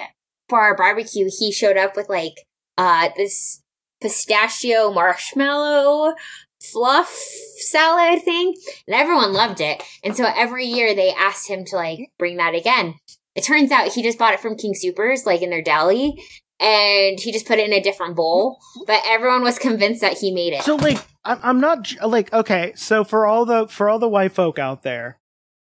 for 0.49 0.61
our 0.61 0.77
barbecue, 0.77 1.29
he 1.39 1.53
showed 1.53 1.77
up 1.77 1.97
with 1.97 2.09
like 2.09 2.35
uh, 2.79 3.11
this 3.17 3.63
pistachio 4.01 4.93
marshmallow 4.93 6.15
fluff 6.61 7.13
salad 7.59 8.23
thing, 8.23 8.55
and 8.87 8.95
everyone 8.95 9.33
loved 9.33 9.61
it. 9.61 9.83
And 10.05 10.17
so 10.17 10.25
every 10.35 10.67
year 10.67 10.95
they 10.95 11.13
asked 11.13 11.49
him 11.49 11.65
to 11.67 11.77
like 11.77 12.11
bring 12.19 12.37
that 12.37 12.55
again. 12.55 12.95
It 13.35 13.43
turns 13.43 13.71
out 13.71 13.89
he 13.89 14.03
just 14.03 14.19
bought 14.19 14.35
it 14.35 14.41
from 14.41 14.57
King 14.57 14.75
Soopers, 14.75 15.27
like 15.27 15.43
in 15.43 15.51
their 15.51 15.63
deli, 15.63 16.15
and 16.63 17.19
he 17.19 17.33
just 17.33 17.47
put 17.47 17.59
it 17.59 17.67
in 17.67 17.73
a 17.73 17.83
different 17.83 18.15
bowl. 18.17 18.59
But 18.87 19.03
everyone 19.07 19.43
was 19.43 19.59
convinced 19.59 20.01
that 20.01 20.19
he 20.19 20.33
made 20.33 20.53
it. 20.53 20.63
So 20.63 20.77
like, 20.77 20.99
I'm 21.25 21.61
not 21.61 21.93
like 22.03 22.33
okay. 22.33 22.73
So 22.77 23.05
for 23.05 23.27
all 23.27 23.45
the 23.45 23.67
for 23.67 23.89
all 23.89 23.99
the 23.99 24.09
white 24.09 24.33
folk 24.33 24.59
out 24.59 24.83
there, 24.83 25.19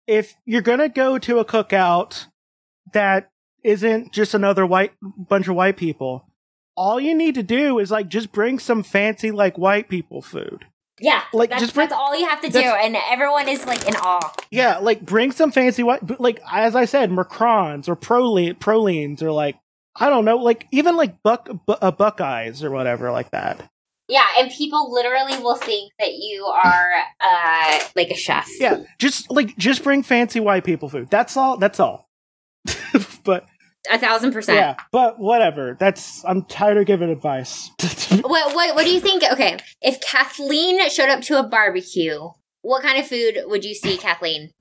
if 0.07 0.35
you're 0.45 0.62
gonna 0.62 0.89
go 0.89 1.17
to 1.17 1.39
a 1.39 1.45
cookout 1.45 2.27
that 2.93 3.31
isn't 3.63 4.13
just 4.13 4.33
another 4.33 4.65
white 4.65 4.93
bunch 5.01 5.47
of 5.47 5.55
white 5.55 5.77
people, 5.77 6.27
all 6.77 7.00
you 7.00 7.15
need 7.15 7.35
to 7.35 7.43
do 7.43 7.79
is 7.79 7.91
like 7.91 8.07
just 8.07 8.31
bring 8.31 8.59
some 8.59 8.83
fancy 8.83 9.31
like 9.31 9.57
white 9.57 9.89
people 9.89 10.21
food. 10.21 10.65
Yeah, 11.00 11.23
like 11.33 11.50
that's, 11.50 11.63
just 11.63 11.73
bring, 11.73 11.89
that's 11.89 12.00
all 12.00 12.15
you 12.17 12.29
have 12.29 12.41
to 12.41 12.50
do, 12.50 12.59
and 12.59 12.95
everyone 13.09 13.47
is 13.47 13.65
like 13.65 13.88
in 13.88 13.95
awe. 13.95 14.31
Yeah, 14.51 14.77
like 14.77 15.01
bring 15.01 15.31
some 15.31 15.51
fancy 15.51 15.81
white, 15.81 16.19
like 16.19 16.39
as 16.51 16.75
I 16.75 16.85
said, 16.85 17.09
macrons 17.09 17.89
or 17.89 17.95
proline, 17.95 18.59
prolines 18.59 19.23
or 19.23 19.31
like 19.31 19.55
I 19.95 20.09
don't 20.09 20.25
know, 20.25 20.38
like 20.38 20.67
even 20.71 20.95
like 20.95 21.21
buck 21.21 21.50
bu- 21.65 21.73
uh, 21.73 21.91
Buckeyes 21.91 22.63
or 22.63 22.71
whatever 22.71 23.12
like 23.12 23.31
that. 23.31 23.69
Yeah, 24.09 24.25
and 24.38 24.51
people 24.51 24.91
literally 24.91 25.38
will 25.38 25.55
think 25.55 25.93
that 26.00 26.13
you 26.13 26.45
are 26.45 26.91
uh 27.21 27.79
like 27.95 28.09
a 28.09 28.15
chef. 28.15 28.50
Yeah, 28.59 28.83
just 29.00 29.31
like 29.31 29.55
just 29.57 29.83
bring 29.83 30.03
fancy 30.03 30.39
white 30.39 30.63
people 30.63 30.89
food. 30.89 31.09
That's 31.09 31.38
all. 31.38 31.57
That's 31.57 31.79
all. 31.79 32.09
but 33.23 33.45
a 33.91 34.00
thousand 34.00 34.33
percent. 34.33 34.57
Yeah, 34.57 34.75
but 34.91 35.19
whatever. 35.19 35.77
That's 35.79 36.25
I'm 36.25 36.43
tired 36.43 36.77
of 36.77 36.85
giving 36.85 37.09
advice. 37.09 37.69
what 38.21 38.55
what 38.55 38.75
what 38.75 38.85
do 38.85 38.91
you 38.91 39.00
think? 39.00 39.23
Okay, 39.31 39.57
if 39.81 40.01
Kathleen 40.01 40.89
showed 40.89 41.09
up 41.09 41.21
to 41.23 41.39
a 41.39 41.43
barbecue, 41.47 42.29
what 42.62 42.81
kind 42.81 43.00
of 43.00 43.07
food 43.07 43.38
would 43.45 43.63
you 43.63 43.75
see 43.75 43.97
Kathleen 43.97 44.51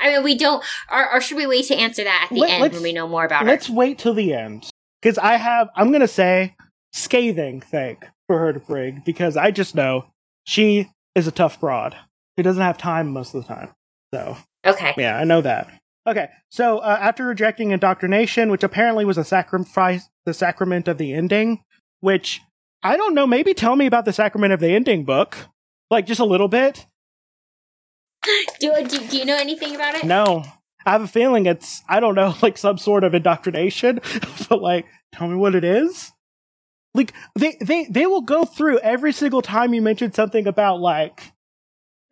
I 0.00 0.08
mean, 0.08 0.22
we 0.22 0.36
don't, 0.36 0.64
or, 0.90 1.14
or 1.14 1.20
should 1.20 1.36
we 1.36 1.46
wait 1.46 1.66
to 1.66 1.74
answer 1.74 2.04
that 2.04 2.28
at 2.30 2.34
the 2.34 2.40
Let, 2.40 2.50
end 2.50 2.72
when 2.72 2.82
we 2.82 2.92
know 2.92 3.08
more 3.08 3.24
about 3.24 3.44
let's 3.44 3.66
her? 3.66 3.72
Let's 3.72 3.76
wait 3.76 3.98
till 3.98 4.14
the 4.14 4.32
end 4.34 4.70
because 5.00 5.18
I 5.18 5.36
have. 5.36 5.68
I'm 5.76 5.92
gonna 5.92 6.08
say 6.08 6.54
scathing 6.92 7.60
thing 7.60 7.98
for 8.26 8.38
her 8.38 8.52
to 8.52 8.60
bring 8.60 9.02
because 9.04 9.36
I 9.36 9.50
just 9.50 9.74
know 9.74 10.06
she 10.44 10.90
is 11.14 11.26
a 11.26 11.32
tough 11.32 11.60
broad 11.60 11.96
who 12.36 12.42
doesn't 12.42 12.62
have 12.62 12.78
time 12.78 13.12
most 13.12 13.34
of 13.34 13.42
the 13.42 13.54
time. 13.54 13.70
So 14.14 14.36
okay, 14.64 14.94
yeah, 14.96 15.18
I 15.18 15.24
know 15.24 15.40
that. 15.40 15.68
Okay, 16.06 16.28
so 16.50 16.78
uh, 16.78 16.98
after 17.00 17.26
rejecting 17.26 17.70
indoctrination, 17.70 18.50
which 18.50 18.64
apparently 18.64 19.04
was 19.04 19.18
a 19.18 19.24
sacrifice, 19.24 20.08
the 20.26 20.34
sacrament 20.34 20.88
of 20.88 20.98
the 20.98 21.12
ending, 21.12 21.62
which 22.00 22.40
I 22.82 22.96
don't 22.96 23.14
know. 23.14 23.26
Maybe 23.26 23.54
tell 23.54 23.76
me 23.76 23.86
about 23.86 24.04
the 24.04 24.12
sacrament 24.12 24.52
of 24.52 24.60
the 24.60 24.74
ending 24.74 25.04
book, 25.04 25.36
like 25.90 26.06
just 26.06 26.20
a 26.20 26.24
little 26.24 26.48
bit. 26.48 26.86
do, 28.60 28.74
do, 28.86 28.98
do 29.06 29.16
you 29.16 29.24
know 29.24 29.36
anything 29.36 29.74
about 29.74 29.94
it? 29.94 30.04
No. 30.04 30.44
I 30.84 30.90
have 30.90 31.02
a 31.02 31.08
feeling 31.08 31.46
it's, 31.46 31.82
I 31.88 32.00
don't 32.00 32.14
know, 32.14 32.34
like 32.42 32.58
some 32.58 32.78
sort 32.78 33.04
of 33.04 33.14
indoctrination, 33.14 34.00
but 34.48 34.60
like, 34.60 34.86
tell 35.12 35.28
me 35.28 35.36
what 35.36 35.54
it 35.54 35.64
is. 35.64 36.12
Like, 36.94 37.12
they, 37.38 37.56
they, 37.60 37.86
they 37.86 38.06
will 38.06 38.20
go 38.20 38.44
through 38.44 38.78
every 38.80 39.12
single 39.12 39.40
time 39.40 39.72
you 39.72 39.80
mention 39.80 40.12
something 40.12 40.46
about 40.46 40.80
like, 40.80 41.32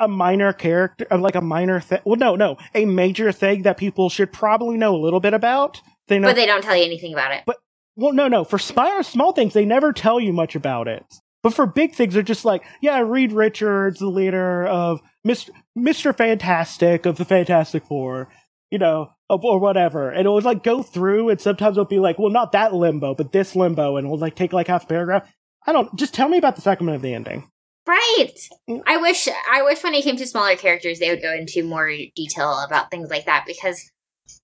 a 0.01 0.09
minor 0.09 0.53
character, 0.53 1.07
uh, 1.11 1.19
like 1.19 1.35
a 1.35 1.41
minor 1.43 1.79
thing. 1.79 2.01
Well, 2.05 2.17
no, 2.17 2.35
no, 2.35 2.57
a 2.75 2.87
major 2.87 3.31
thing 3.33 3.63
that 3.63 3.77
people 3.77 4.09
should 4.09 4.33
probably 4.33 4.79
know 4.79 4.97
a 4.97 4.99
little 4.99 5.21
bit 5.21 5.35
about. 5.35 5.81
They 6.09 6.19
know, 6.19 6.29
but 6.29 6.37
they 6.37 6.47
don't 6.47 6.63
tell 6.65 6.75
you 6.75 6.85
anything 6.85 7.13
about 7.13 7.33
it. 7.33 7.43
But 7.47 7.59
well, 7.97 8.13
no, 8.13 8.27
no. 8.27 8.43
For 8.43 8.59
small 8.59 9.03
small 9.05 9.33
things, 9.33 9.53
they 9.53 9.67
never 9.67 9.93
tell 9.93 10.19
you 10.19 10.33
much 10.33 10.57
about 10.57 10.89
it. 10.89 11.05
But 11.43 11.55
for 11.55 11.67
big 11.67 11.95
things, 11.95 12.15
they're 12.15 12.23
just 12.23 12.45
like, 12.45 12.63
yeah, 12.83 13.01
Reed 13.01 13.33
Richards, 13.33 13.99
the 13.99 14.09
leader 14.09 14.67
of 14.67 15.01
Mr. 15.27 15.51
Mr. 15.77 16.17
Fantastic 16.17 17.07
of 17.07 17.17
the 17.17 17.25
Fantastic 17.25 17.87
Four, 17.87 18.29
you 18.71 18.79
know, 18.79 19.13
or 19.29 19.59
whatever. 19.59 20.11
And 20.11 20.27
it 20.27 20.31
would 20.31 20.45
like 20.45 20.63
go 20.63 20.83
through, 20.83 21.31
and 21.31 21.41
sometimes 21.41 21.77
it'll 21.77 21.87
be 21.87 21.99
like, 21.99 22.19
well, 22.19 22.31
not 22.31 22.53
that 22.53 22.75
limbo, 22.75 23.15
but 23.15 23.33
this 23.33 23.57
limbo, 23.57 23.97
and 23.97 24.07
it'll 24.07 24.19
like 24.19 24.37
take 24.37 24.53
like 24.53 24.69
half 24.69 24.85
a 24.85 24.87
paragraph. 24.87 25.29
I 25.67 25.73
don't. 25.73 25.95
Just 25.97 26.15
tell 26.15 26.29
me 26.29 26.39
about 26.39 26.57
the 26.57 26.63
second 26.63 26.89
of 26.91 27.03
the 27.03 27.15
ending. 27.15 27.49
Right. 27.87 28.35
Mm. 28.69 28.83
I 28.87 28.99
wish. 28.99 29.29
I 29.51 29.63
wish 29.63 29.83
when 29.83 29.95
it 29.95 30.05
came 30.05 30.17
to 30.17 30.27
smaller 30.27 30.57
characters, 30.57 30.99
they 30.99 31.11
would 31.11 31.23
go 31.23 31.33
into 31.33 31.65
more 31.65 31.91
detail 32.15 32.63
about 32.65 32.91
things 32.91 33.09
like 33.11 33.25
that 33.27 33.45
because 33.47 33.91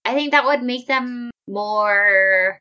I 0.04 0.14
think 0.14 0.32
that 0.32 0.44
would 0.44 0.62
make 0.62 0.86
them 0.86 1.30
more 1.46 2.58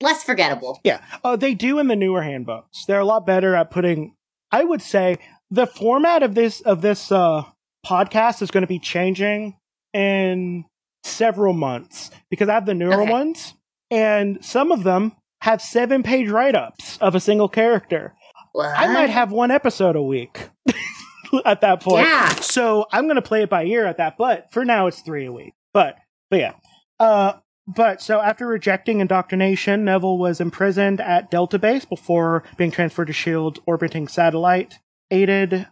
less 0.00 0.22
forgettable. 0.22 0.80
Yeah, 0.84 1.00
uh, 1.24 1.36
they 1.36 1.54
do 1.54 1.78
in 1.78 1.88
the 1.88 1.96
newer 1.96 2.22
handbooks. 2.22 2.84
They're 2.86 3.00
a 3.00 3.04
lot 3.04 3.26
better 3.26 3.54
at 3.54 3.70
putting. 3.70 4.14
I 4.50 4.64
would 4.64 4.82
say 4.82 5.18
the 5.50 5.66
format 5.66 6.22
of 6.22 6.34
this 6.34 6.60
of 6.60 6.82
this 6.82 7.10
uh, 7.12 7.44
podcast 7.86 8.42
is 8.42 8.50
going 8.50 8.62
to 8.62 8.68
be 8.68 8.78
changing 8.78 9.56
in 9.92 10.64
several 11.04 11.52
months 11.52 12.10
because 12.30 12.48
I 12.48 12.54
have 12.54 12.66
the 12.66 12.74
newer 12.74 13.02
okay. 13.02 13.10
ones, 13.10 13.54
and 13.90 14.44
some 14.44 14.72
of 14.72 14.82
them 14.82 15.12
have 15.42 15.62
seven 15.62 16.02
page 16.02 16.28
write 16.28 16.54
ups 16.54 16.98
of 16.98 17.14
a 17.14 17.20
single 17.20 17.48
character. 17.48 18.14
What? 18.52 18.66
I 18.76 18.92
might 18.92 19.10
have 19.10 19.32
one 19.32 19.50
episode 19.50 19.96
a 19.96 20.02
week 20.02 20.48
at 21.44 21.60
that 21.60 21.82
point. 21.82 22.06
Yeah. 22.06 22.28
So 22.36 22.86
I'm 22.90 23.04
going 23.04 23.16
to 23.16 23.22
play 23.22 23.42
it 23.42 23.50
by 23.50 23.64
ear 23.64 23.86
at 23.86 23.98
that. 23.98 24.16
But 24.16 24.50
for 24.50 24.64
now, 24.64 24.86
it's 24.86 25.00
three 25.00 25.26
a 25.26 25.32
week. 25.32 25.52
But 25.72 25.96
but 26.30 26.40
yeah. 26.40 26.52
Uh, 26.98 27.34
but 27.66 28.00
so 28.00 28.20
after 28.20 28.46
rejecting 28.46 29.00
indoctrination, 29.00 29.84
Neville 29.84 30.18
was 30.18 30.40
imprisoned 30.40 31.00
at 31.00 31.30
Delta 31.30 31.58
Base 31.58 31.84
before 31.84 32.44
being 32.56 32.70
transferred 32.70 33.06
to 33.06 33.12
Shield 33.12 33.58
orbiting 33.66 34.06
satellite, 34.06 34.78
aided 35.10 35.66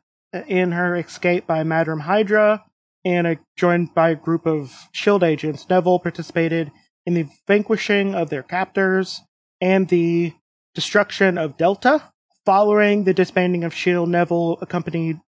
in 0.49 0.73
her 0.73 0.97
escape 0.97 1.47
by 1.47 1.63
Madam 1.63 2.01
Hydra, 2.01 2.65
and 3.05 3.27
uh, 3.27 3.35
joined 3.57 3.95
by 3.95 4.11
a 4.11 4.17
group 4.17 4.47
of 4.47 4.89
Shield 4.93 5.23
agents. 5.23 5.69
Neville 5.69 6.01
participated 6.01 6.73
in 7.07 7.15
the 7.15 7.29
vanquishing 7.47 8.15
of 8.15 8.31
their 8.31 8.43
captors 8.43 9.21
and 9.61 9.89
the 9.89 10.33
destruction 10.75 11.39
of 11.39 11.57
Delta. 11.57 12.11
Following 12.45 13.05
the 13.05 13.15
disbanding 13.15 13.63
of 13.63 13.73
Shield, 13.73 14.09
Neville 14.09 14.59
accompanied 14.61 15.21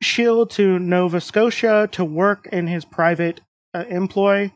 Shield 0.00 0.50
to 0.50 0.78
Nova 0.78 1.20
Scotia 1.20 1.88
to 1.92 2.04
work 2.04 2.46
in 2.52 2.68
his 2.68 2.84
private 2.84 3.40
uh, 3.74 3.84
employ 3.88 4.52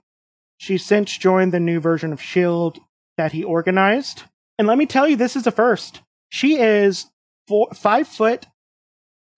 She's 0.59 0.85
since 0.85 1.17
joined 1.17 1.53
the 1.53 1.61
new 1.61 1.81
version 1.81 2.13
of 2.13 2.19
S.H.I.E.L.D. 2.21 2.81
that 3.17 3.33
he 3.33 3.43
organized. 3.43 4.25
And 4.59 4.67
let 4.67 4.77
me 4.77 4.87
tell 4.87 5.09
you, 5.09 5.17
this 5.17 5.37
is 5.37 5.47
a 5.47 5.53
first. 5.53 6.03
She 6.29 6.59
is 6.59 7.07
four, 7.47 7.69
five 7.73 8.07
foot 8.09 8.47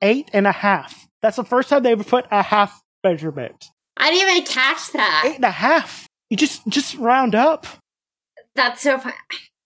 eight 0.03 0.31
and 0.33 0.47
a 0.47 0.53
half. 0.53 1.07
That's 1.23 1.37
the 1.37 1.45
first 1.45 1.69
time 1.69 1.83
they 1.83 1.93
ever 1.93 2.05
put 2.05 2.27
a 2.31 2.43
half 2.43 2.83
measurement. 3.05 3.67
I 3.97 4.11
didn't 4.11 4.31
even 4.31 4.45
catch 4.47 4.93
that. 4.93 5.25
Eight 5.27 5.37
and 5.37 5.45
a 5.45 5.51
half. 5.51 6.07
You 6.31 6.37
just 6.37 6.67
just 6.69 6.97
round 6.97 7.35
up. 7.35 7.67
That's 8.55 8.81
so 8.81 8.99
fun. 8.99 9.13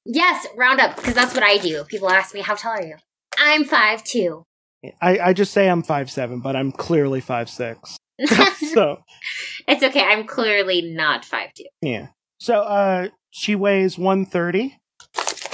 Yes, 0.04 0.46
round 0.56 0.80
up 0.80 0.96
because 0.96 1.14
that's 1.14 1.34
what 1.34 1.42
I 1.42 1.58
do. 1.58 1.84
People 1.84 2.11
ask 2.11 2.34
me, 2.34 2.40
"How 2.40 2.54
tall 2.54 2.73
are 2.73 2.82
you?" 2.82 2.96
I'm 3.38 3.64
five 3.64 4.02
two. 4.02 4.42
I 5.00 5.18
I 5.18 5.32
just 5.32 5.52
say 5.52 5.68
I'm 5.68 5.82
five 5.82 6.11
seven, 6.11 6.40
but 6.40 6.56
I'm 6.56 6.73
clearly 6.73 7.20
five 7.20 7.49
six. 7.49 7.96
so 8.75 8.99
it's 9.66 9.83
okay. 9.83 10.02
I'm 10.02 10.26
clearly 10.26 10.83
not 10.83 11.25
five 11.25 11.52
two. 11.54 11.64
Yeah. 11.83 12.09
So 12.38 12.61
uh 12.61 13.09
she 13.30 13.54
weighs 13.54 13.98
one 13.98 14.24
thirty. 14.27 14.79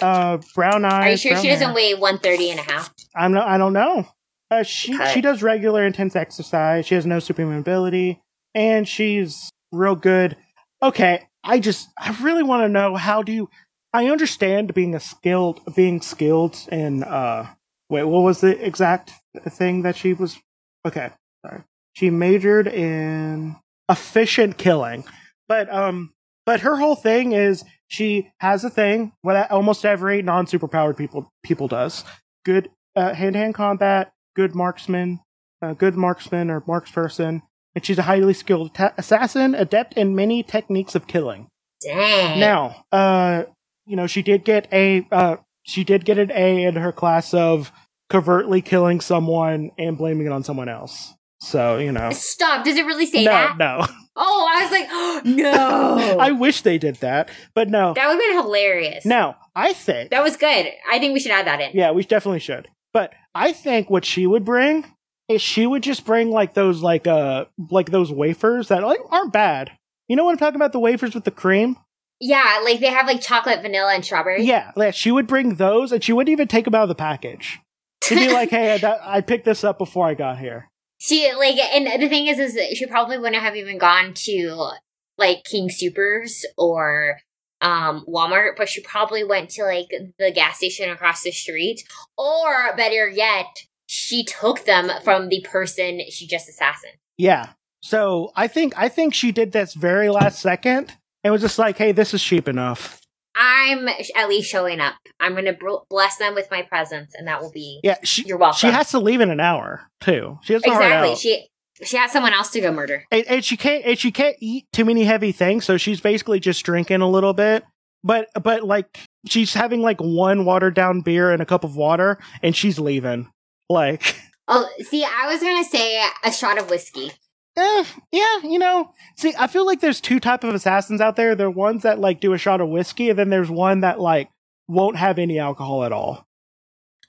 Uh 0.03 0.39
brown 0.55 0.85
eyes. 0.85 1.05
Are 1.05 1.11
you 1.11 1.17
sure 1.17 1.37
she 1.37 1.49
hair. 1.49 1.59
doesn't 1.59 1.75
weigh 1.75 1.95
130 1.95 2.51
and 2.51 2.61
a 2.61 2.63
half? 2.63 2.95
I'm 3.15 3.33
not 3.33 3.49
I 3.49 3.59
don't 3.59 3.73
know. 3.73 4.07
Uh 4.51 4.63
she 4.63 4.97
Cut. 4.97 5.13
she 5.13 5.21
does 5.21 5.43
regular 5.43 5.85
intense 5.85 6.17
exercise. 6.17 6.87
She 6.87 6.95
has 6.95 7.07
no 7.07 7.19
superhuman 7.19 7.59
ability. 7.61 8.21
And 8.55 8.89
she's 8.89 9.51
real 9.73 9.95
good. 9.95 10.37
Okay, 10.83 11.29
I 11.45 11.61
just 11.61 11.89
I 11.99 12.17
really 12.23 12.43
want 12.43 12.65
to 12.65 12.69
know 12.69 12.97
how 12.97 13.23
do 13.23 13.33
you 13.33 13.49
I 13.93 14.07
understand 14.07 14.75
being 14.75 14.95
a 14.95 15.01
skilled 15.01 15.61
being 15.75 16.01
skilled 16.01 16.59
in 16.73 17.05
uh 17.05 17.49
wait, 17.89 18.05
what 18.05 18.23
was 18.23 18.41
the 18.41 18.65
exact 18.65 19.13
thing 19.49 19.83
that 19.83 19.97
she 19.97 20.15
was 20.15 20.39
okay, 20.87 21.11
sorry. 21.45 21.63
She 22.01 22.09
majored 22.09 22.67
in 22.67 23.57
efficient 23.91 24.57
killing. 24.57 25.05
But 25.49 25.71
um 25.71 26.15
but 26.47 26.61
her 26.61 26.77
whole 26.77 26.97
thing 26.97 27.33
is 27.33 27.63
she 27.89 28.33
has 28.39 28.65
a 28.65 28.71
thing 28.71 29.13
what 29.21 29.51
almost 29.51 29.85
every 29.85 30.23
non 30.23 30.47
superpowered 30.47 30.97
people 30.97 31.31
people 31.43 31.69
does. 31.69 32.07
Good 32.47 32.71
hand 32.97 33.35
to 33.35 33.39
hand 33.39 33.55
combat, 33.55 34.13
good 34.35 34.55
marksman, 34.55 35.21
uh, 35.61 35.75
good 35.75 35.95
marksman 35.95 36.51
or 36.51 36.63
marksperson, 36.63 37.43
and 37.75 37.85
she's 37.85 37.99
a 37.99 38.03
highly 38.03 38.33
skilled 38.33 38.75
ta- 38.75 38.95
assassin, 38.97 39.55
adept 39.55 39.93
in 39.93 40.17
many 40.17 40.43
techniques 40.43 40.95
of 40.95 41.07
killing. 41.07 41.49
Dang. 41.83 42.41
Now, 42.41 42.87
uh, 42.93 43.43
you 43.85 43.97
know, 43.97 44.07
she 44.07 44.23
did 44.23 44.47
get 44.47 44.69
a 44.73 45.07
uh, 45.13 45.37
she 45.65 45.85
did 45.85 46.07
get 46.07 46.17
an 46.17 46.33
A 46.33 46.65
in 46.65 46.77
her 46.77 46.93
class 46.93 47.35
of 47.35 47.71
covertly 48.09 48.63
killing 48.63 49.03
someone 49.03 49.71
and 49.77 49.99
blaming 49.99 50.25
it 50.25 50.33
on 50.33 50.45
someone 50.45 50.71
else. 50.71 51.13
So, 51.41 51.79
you 51.79 51.93
know. 51.93 52.11
Stop. 52.13 52.65
Does 52.65 52.77
it 52.77 52.85
really 52.85 53.07
say 53.07 53.25
no, 53.25 53.31
that? 53.31 53.59
No. 53.59 53.87
Oh, 54.23 54.51
I 54.53 54.63
was 54.63 54.71
like, 54.71 54.87
oh, 54.91 55.23
no. 55.25 56.19
I 56.19 56.33
wish 56.33 56.61
they 56.61 56.77
did 56.77 56.97
that, 56.97 57.31
but 57.55 57.71
no. 57.71 57.95
That 57.95 58.09
would 58.09 58.21
have 58.21 58.21
been 58.21 58.43
hilarious. 58.43 59.07
Now, 59.07 59.37
I 59.57 59.73
think. 59.73 60.11
That 60.11 60.23
was 60.23 60.37
good. 60.37 60.67
I 60.91 60.99
think 60.99 61.15
we 61.15 61.21
should 61.21 61.31
add 61.31 61.47
that 61.47 61.61
in. 61.61 61.71
Yeah, 61.73 61.93
we 61.93 62.03
definitely 62.03 62.41
should. 62.41 62.69
But 62.93 63.15
I 63.35 63.53
think 63.53 63.89
what 63.89 64.05
she 64.05 64.27
would 64.27 64.45
bring 64.45 64.85
is 65.29 65.41
she 65.41 65.67
would 65.67 65.83
just 65.83 66.05
bring 66.05 66.31
like 66.31 66.55
those 66.55 66.83
like 66.83 67.07
uh 67.07 67.45
like 67.71 67.91
those 67.91 68.11
wafers 68.11 68.69
that 68.69 68.83
like 68.83 69.01
aren't 69.11 69.33
bad. 69.33 69.71
You 70.09 70.17
know 70.17 70.25
what 70.25 70.33
I'm 70.33 70.39
talking 70.39 70.57
about? 70.57 70.73
The 70.73 70.81
wafers 70.81 71.15
with 71.15 71.25
the 71.25 71.31
cream? 71.31 71.77
Yeah, 72.21 72.61
like 72.65 72.81
they 72.81 72.89
have 72.89 73.07
like 73.07 73.23
chocolate, 73.23 73.63
vanilla, 73.63 73.95
and 73.95 74.05
strawberry. 74.05 74.45
Yeah, 74.45 74.73
yeah. 74.77 74.91
She 74.91 75.11
would 75.11 75.27
bring 75.27 75.55
those, 75.55 75.93
and 75.93 76.03
she 76.03 76.13
wouldn't 76.13 76.33
even 76.33 76.49
take 76.49 76.67
them 76.67 76.75
out 76.75 76.83
of 76.83 76.89
the 76.89 76.95
package. 76.95 77.61
She'd 78.05 78.17
be 78.17 78.33
like, 78.33 78.51
"Hey, 78.51 78.79
I, 78.83 79.19
I 79.19 79.21
picked 79.21 79.45
this 79.45 79.65
up 79.65 79.79
before 79.79 80.07
I 80.07 80.15
got 80.15 80.39
here." 80.39 80.70
She 81.01 81.33
like, 81.33 81.57
and 81.57 82.03
the 82.03 82.09
thing 82.09 82.27
is, 82.27 82.39
is 82.39 82.59
she 82.77 82.87
probably 82.87 83.19
wouldn't 83.19 83.43
have 83.43 83.57
even 83.57 83.79
gone 83.79 84.13
to 84.15 84.71
like 85.17 85.45
King 85.45 85.69
Soopers 85.69 86.43
or 86.59 87.21
um 87.63 88.05
Walmart, 88.07 88.53
but 88.57 88.69
she 88.69 88.83
probably 88.83 89.25
went 89.25 89.51
to 89.51 89.65
like 89.65 89.89
the 90.19 90.31
gas 90.31 90.59
station 90.59 90.91
across 90.91 91.23
the 91.23 91.31
street, 91.33 91.83
or 92.19 92.77
better 92.77 93.09
yet, 93.09 93.47
she 93.87 94.25
took 94.25 94.67
them 94.67 94.91
from 95.03 95.29
the 95.31 95.41
person 95.41 96.03
she 96.11 96.27
just 96.27 96.49
assassinated. 96.49 97.01
Yeah. 97.17 97.53
So 97.83 98.31
I 98.37 98.47
think 98.47 98.75
I 98.77 98.89
think 98.91 99.15
she 99.15 99.33
did 99.33 99.53
this 99.53 99.73
very 99.73 100.11
last 100.11 100.41
second 100.41 100.93
and 101.25 101.33
was 101.33 101.41
just 101.41 101.59
like, 101.59 101.79
"Hey, 101.79 101.93
this 101.93 102.13
is 102.13 102.23
cheap 102.23 102.47
enough." 102.47 103.00
I'm 103.43 103.89
at 103.89 104.29
least 104.29 104.51
showing 104.51 104.81
up. 104.81 104.97
I'm 105.19 105.33
going 105.33 105.47
to 105.47 105.57
bless 105.89 106.19
them 106.19 106.35
with 106.35 106.51
my 106.51 106.61
presence, 106.61 107.15
and 107.17 107.27
that 107.27 107.41
will 107.41 107.51
be. 107.51 107.81
Yeah, 107.83 107.97
she, 108.05 108.25
you're 108.25 108.37
welcome. 108.37 108.59
She 108.59 108.67
has 108.67 108.91
to 108.91 108.99
leave 108.99 109.23
in 109.23 109.31
an 109.31 109.41
hour 109.41 109.89
too. 110.03 110.39
She 110.43 110.53
has 110.53 110.63
exactly. 110.63 111.17
She 111.17 111.49
she 111.83 111.97
has 111.97 112.13
someone 112.13 112.35
else 112.35 112.51
to 112.51 112.61
go 112.61 112.71
murder, 112.71 113.05
and, 113.11 113.25
and, 113.27 113.43
she 113.43 113.57
can't 113.57 113.83
and 113.87 113.99
she 113.99 114.13
can't 114.13 114.37
eat 114.41 114.67
too 114.75 114.85
many 114.85 115.05
heavy 115.05 115.33
things, 115.33 115.65
so 115.65 115.79
she's 115.79 116.03
basically 116.03 116.39
just 116.39 116.63
drinking 116.67 117.01
a 117.01 117.09
little 117.09 117.33
bit. 117.33 117.65
But 118.05 118.29
but 118.43 118.65
like 118.65 119.01
she's 119.27 119.55
having 119.55 119.81
like 119.81 120.03
one 120.03 120.45
watered 120.45 120.75
down 120.75 121.01
beer 121.01 121.31
and 121.31 121.41
a 121.41 121.47
cup 121.47 121.65
of 121.65 121.77
water, 121.77 122.19
and 122.43 122.55
she's 122.55 122.79
leaving. 122.79 123.31
Like. 123.71 124.17
Oh, 124.53 124.69
see, 124.81 125.05
I 125.05 125.33
was 125.33 125.41
gonna 125.41 125.63
say 125.63 126.05
a 126.25 126.33
shot 126.33 126.59
of 126.59 126.71
whiskey 126.71 127.13
eh, 127.61 127.85
yeah, 128.13 128.39
you 128.43 128.59
know. 128.59 128.93
See, 129.17 129.35
I 129.39 129.47
feel 129.47 129.67
like 129.67 129.81
there's 129.81 130.01
two 130.01 130.21
type 130.21 130.45
of 130.45 130.55
assassins 130.55 131.01
out 131.01 131.17
there. 131.17 131.35
There 131.35 131.49
are 131.49 131.51
ones 131.51 131.83
that 131.83 131.99
like 131.99 132.21
do 132.21 132.33
a 132.33 132.39
shot 132.39 132.61
of 132.61 132.69
whiskey, 132.69 133.11
and 133.11 133.19
then 133.19 133.31
there's 133.31 133.51
one 133.51 133.81
that 133.81 134.01
like 134.01 134.31
won't 134.69 134.97
have 134.97 135.19
any 135.19 135.39
alcohol 135.39 135.85
at 135.85 135.93
all. 135.93 136.27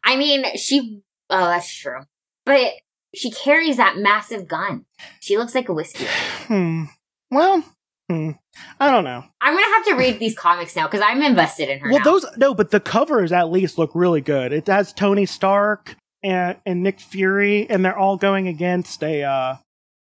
I 0.04 0.18
mean, 0.18 0.58
she. 0.58 1.02
Oh, 1.30 1.46
that's 1.46 1.74
true. 1.74 2.02
But 2.46 2.74
she 3.14 3.32
carries 3.32 3.78
that 3.78 3.98
massive 3.98 4.48
gun. 4.48 4.86
She 5.20 5.38
looks 5.38 5.56
like 5.56 5.70
a 5.70 5.74
whiskey. 5.74 6.06
Hmm. 6.48 6.86
Well, 7.30 7.64
hmm. 8.10 8.32
I 8.78 8.92
don't 8.92 9.06
know. 9.06 9.24
I'm 9.40 9.54
gonna 9.54 9.76
have 9.76 9.86
to 9.86 9.94
read 9.96 10.20
these 10.20 10.38
comics 10.38 10.76
now 10.76 10.86
because 10.88 11.00
I'm 11.02 11.22
invested 11.22 11.70
in 11.70 11.80
her. 11.80 11.90
Well, 11.90 12.00
now. 12.00 12.04
those 12.04 12.26
no, 12.36 12.54
but 12.54 12.72
the 12.72 12.82
covers 12.82 13.32
at 13.32 13.50
least 13.50 13.78
look 13.78 13.92
really 13.94 14.20
good. 14.20 14.52
It 14.52 14.68
has 14.68 14.92
Tony 14.92 15.26
Stark 15.26 15.96
and 16.22 16.58
and 16.66 16.84
Nick 16.84 17.00
Fury, 17.00 17.70
and 17.70 17.86
they're 17.86 17.98
all 17.98 18.18
going 18.18 18.50
against 18.50 19.02
a 19.02 19.24
uh 19.24 19.56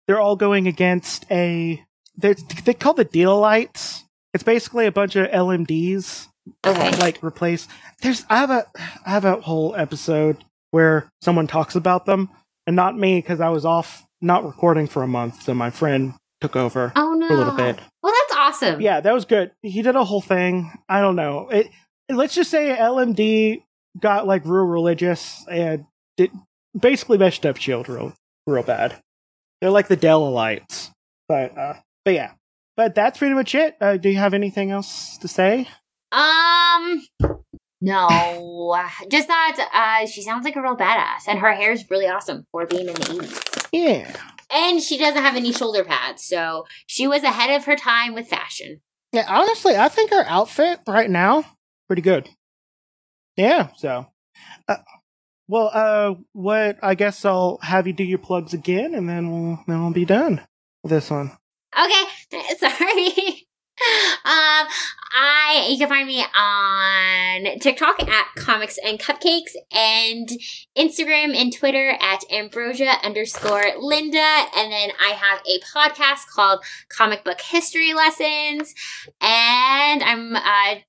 they're 0.07 0.21
all 0.21 0.37
going 0.37 0.67
against 0.67 1.25
a 1.31 1.83
they 2.17 2.35
they 2.64 2.75
call 2.75 2.95
the 2.95 3.05
Deltites. 3.05 4.03
It's 4.33 4.45
basically 4.45 4.87
a 4.87 4.93
bunch 4.93 5.17
of 5.17 5.29
LMDs. 5.31 6.27
Okay. 6.67 6.97
Like 6.99 7.23
replace. 7.25 7.67
There's 8.03 8.25
I 8.29 8.37
have 8.38 8.51
a 8.51 8.67
I 9.07 9.11
have 9.11 9.25
a 9.25 9.40
whole 9.40 9.75
episode 9.77 10.45
where 10.71 11.09
someone 11.23 11.47
talks 11.47 11.75
about 11.75 12.05
them. 12.07 12.29
and 12.67 12.77
not 12.77 12.97
me 12.99 13.19
because 13.19 13.40
I 13.40 13.49
was 13.51 13.64
off 13.64 14.05
not 14.21 14.45
recording 14.45 14.87
for 14.87 15.03
a 15.03 15.07
month, 15.09 15.43
so 15.43 15.55
my 15.55 15.71
friend 15.71 16.14
took 16.40 16.57
over 16.57 16.93
Oh 16.97 17.14
no. 17.14 17.29
a 17.29 17.37
little 17.37 17.55
bit. 17.55 17.79
Well, 18.03 18.12
that's 18.12 18.37
awesome. 18.38 18.81
Yeah, 18.81 19.01
that 19.01 19.12
was 19.14 19.25
good. 19.25 19.53
He 19.62 19.83
did 19.83 19.97
a 19.97 20.05
whole 20.05 20.21
thing. 20.21 20.71
I 20.88 21.01
don't 21.01 21.17
know. 21.17 21.49
It. 21.51 21.69
Let's 22.11 22.35
just 22.35 22.51
say 22.51 22.75
LMD 22.79 23.62
got 23.99 24.27
like 24.27 24.43
real 24.45 24.64
religious 24.64 25.45
and 25.51 25.87
it 26.19 26.31
basically 26.79 27.17
messed 27.19 27.47
up 27.47 27.57
Shield 27.57 27.88
real, 27.88 28.12
real 28.47 28.62
bad. 28.62 28.97
They're 29.64 29.70
like 29.70 29.88
the 29.88 29.96
Deltites, 29.96 30.90
but 31.27 31.57
uh, 31.57 31.77
but 32.05 32.12
yeah. 32.12 32.33
But 32.77 32.94
that's 32.94 33.16
pretty 33.16 33.35
much 33.35 33.55
it. 33.55 33.79
Uh, 33.81 33.96
do 33.96 34.11
you 34.11 34.18
have 34.18 34.35
anything 34.35 34.70
else 34.70 35.16
to 35.16 35.27
say? 35.27 35.66
Um. 36.12 37.03
No, 37.81 38.77
just 39.11 39.29
that 39.29 39.68
uh, 39.72 40.07
she 40.07 40.20
sounds 40.20 40.44
like 40.44 40.57
a 40.57 40.61
real 40.61 40.77
badass, 40.77 41.27
and 41.27 41.38
her 41.38 41.55
hair 41.55 41.72
is 41.72 41.83
really 41.88 42.07
awesome 42.07 42.44
for 42.53 42.66
being 42.66 42.88
in 42.88 42.94
the 42.94 43.12
eighties. 43.14 43.40
Yeah. 43.72 44.14
And 44.53 44.83
she 44.83 44.98
doesn't 44.98 45.22
have 45.22 45.35
any 45.35 45.50
shoulder 45.50 45.83
pads, 45.83 46.24
so 46.24 46.66
she 46.87 47.07
was 47.07 47.22
ahead 47.22 47.57
of 47.57 47.64
her 47.64 47.74
time 47.74 48.12
with 48.12 48.29
fashion. 48.29 48.83
Yeah, 49.12 49.24
honestly, 49.27 49.77
I 49.77 49.88
think 49.88 50.11
her 50.11 50.27
outfit 50.27 50.81
right 50.87 51.09
now 51.09 51.42
pretty 51.87 52.03
good. 52.03 52.29
Yeah, 53.38 53.68
so 53.79 54.09
uh, 54.68 54.77
well, 55.48 55.70
uh 55.72 56.14
what 56.33 56.78
I 56.83 56.94
guess 56.94 57.24
I'll 57.24 57.59
have 57.62 57.87
you 57.87 57.92
do 57.92 58.04
your 58.04 58.18
plugs 58.18 58.54
again 58.54 58.94
and 58.94 59.09
then 59.09 59.30
we'll 59.30 59.61
then 59.66 59.83
we'll 59.83 59.92
be 59.92 60.04
done 60.04 60.40
with 60.83 60.90
this 60.90 61.11
one. 61.11 61.33
Okay, 61.76 62.54
sorry. 62.59 63.46
um, 64.24 64.68
I 65.16 65.66
you 65.68 65.78
can 65.78 65.88
find 65.88 66.07
me 66.07 66.22
on 66.22 67.59
TikTok 67.59 68.02
at 68.02 68.26
Comics 68.37 68.78
and 68.85 68.98
Cupcakes 68.98 69.52
and 69.72 70.28
Instagram 70.76 71.35
and 71.35 71.52
Twitter 71.52 71.96
at 72.00 72.20
Ambrosia 72.30 72.92
underscore 73.02 73.64
Linda, 73.78 74.18
and 74.57 74.72
then 74.72 74.90
I 75.00 75.11
have 75.11 75.40
a 75.46 75.61
podcast 75.74 76.28
called 76.33 76.64
Comic 76.88 77.24
Book 77.24 77.40
History 77.40 77.94
Lessons, 77.94 78.74
and 79.20 80.02
I'm 80.02 80.37
uh, 80.37 80.80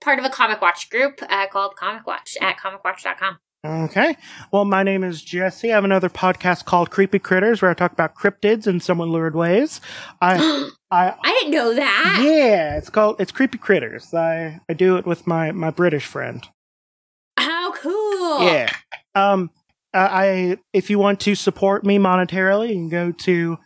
part 0.00 0.18
of 0.18 0.24
a 0.24 0.30
Comic 0.30 0.60
Watch 0.60 0.88
group 0.90 1.20
uh, 1.28 1.46
called 1.48 1.76
Comic 1.76 2.06
Watch 2.06 2.36
at 2.40 2.58
comicwatch.com. 2.58 3.38
Okay. 3.64 4.16
Well, 4.52 4.66
my 4.66 4.82
name 4.82 5.02
is 5.02 5.22
Jesse. 5.22 5.72
I 5.72 5.74
have 5.76 5.84
another 5.84 6.10
podcast 6.10 6.66
called 6.66 6.90
Creepy 6.90 7.18
Critters 7.18 7.62
where 7.62 7.70
I 7.70 7.74
talk 7.74 7.92
about 7.92 8.14
cryptids 8.14 8.66
in 8.66 8.78
somewhat 8.78 9.08
lurid 9.08 9.34
ways. 9.34 9.80
I 10.20 10.36
I 10.90 11.14
I 11.18 11.38
didn't 11.40 11.52
know 11.52 11.74
that. 11.74 12.20
Yeah, 12.22 12.76
it's 12.76 12.90
called 12.90 13.20
it's 13.20 13.32
Creepy 13.32 13.56
Critters. 13.56 14.12
I 14.12 14.60
I 14.68 14.74
do 14.74 14.96
it 14.96 15.06
with 15.06 15.26
my 15.26 15.50
my 15.52 15.70
British 15.70 16.04
friend. 16.04 16.46
How 17.38 17.72
cool! 17.72 18.42
Yeah. 18.42 18.70
Um 19.14 19.50
uh, 19.94 20.08
I 20.10 20.58
if 20.74 20.90
you 20.90 20.98
want 20.98 21.20
to 21.20 21.34
support 21.34 21.86
me 21.86 21.98
monetarily, 21.98 22.68
you 22.68 22.74
can 22.74 22.88
go 22.90 23.12
to 23.12 23.58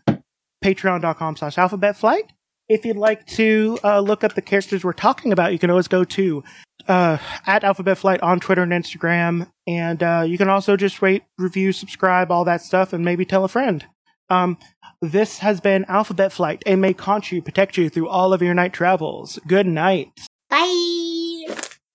patreon.com 0.65 1.37
slash 1.37 1.59
alphabet 1.59 1.97
flight. 1.97 2.33
If 2.69 2.85
you'd 2.85 2.97
like 2.99 3.27
to 3.29 3.79
uh, 3.83 4.01
look 4.01 4.23
up 4.23 4.35
the 4.35 4.43
characters 4.43 4.85
we're 4.85 4.93
talking 4.93 5.33
about, 5.33 5.53
you 5.53 5.59
can 5.59 5.71
always 5.71 5.89
go 5.89 6.05
to 6.05 6.45
uh, 6.89 7.19
at 7.47 7.63
Alphabet 7.65 7.99
Flight 7.99 8.21
on 8.23 8.41
Twitter 8.41 8.63
and 8.63 8.73
Instagram. 8.73 9.51
And 9.67 10.03
uh, 10.03 10.25
you 10.27 10.39
can 10.39 10.49
also 10.49 10.77
just 10.77 11.01
rate, 11.03 11.23
review, 11.37 11.73
subscribe, 11.73 12.33
all 12.33 12.45
that 12.45 12.63
stuff, 12.63 12.93
and 12.93 13.05
maybe 13.05 13.25
tell 13.25 13.45
a 13.45 13.49
friend. 13.49 13.85
Um, 14.31 14.59
this 15.01 15.39
has 15.39 15.61
been 15.61 15.85
Alphabet 15.87 16.33
Flight, 16.33 16.63
and 16.67 16.81
may 16.81 16.95
Conchu 16.95 17.45
protect 17.45 17.77
you 17.77 17.89
through 17.89 18.09
all 18.09 18.33
of 18.33 18.43
your 18.43 18.55
night 18.55 18.73
travels. 18.73 19.39
Good 19.47 19.67
night. 19.67 20.11
Bye. 20.51 21.28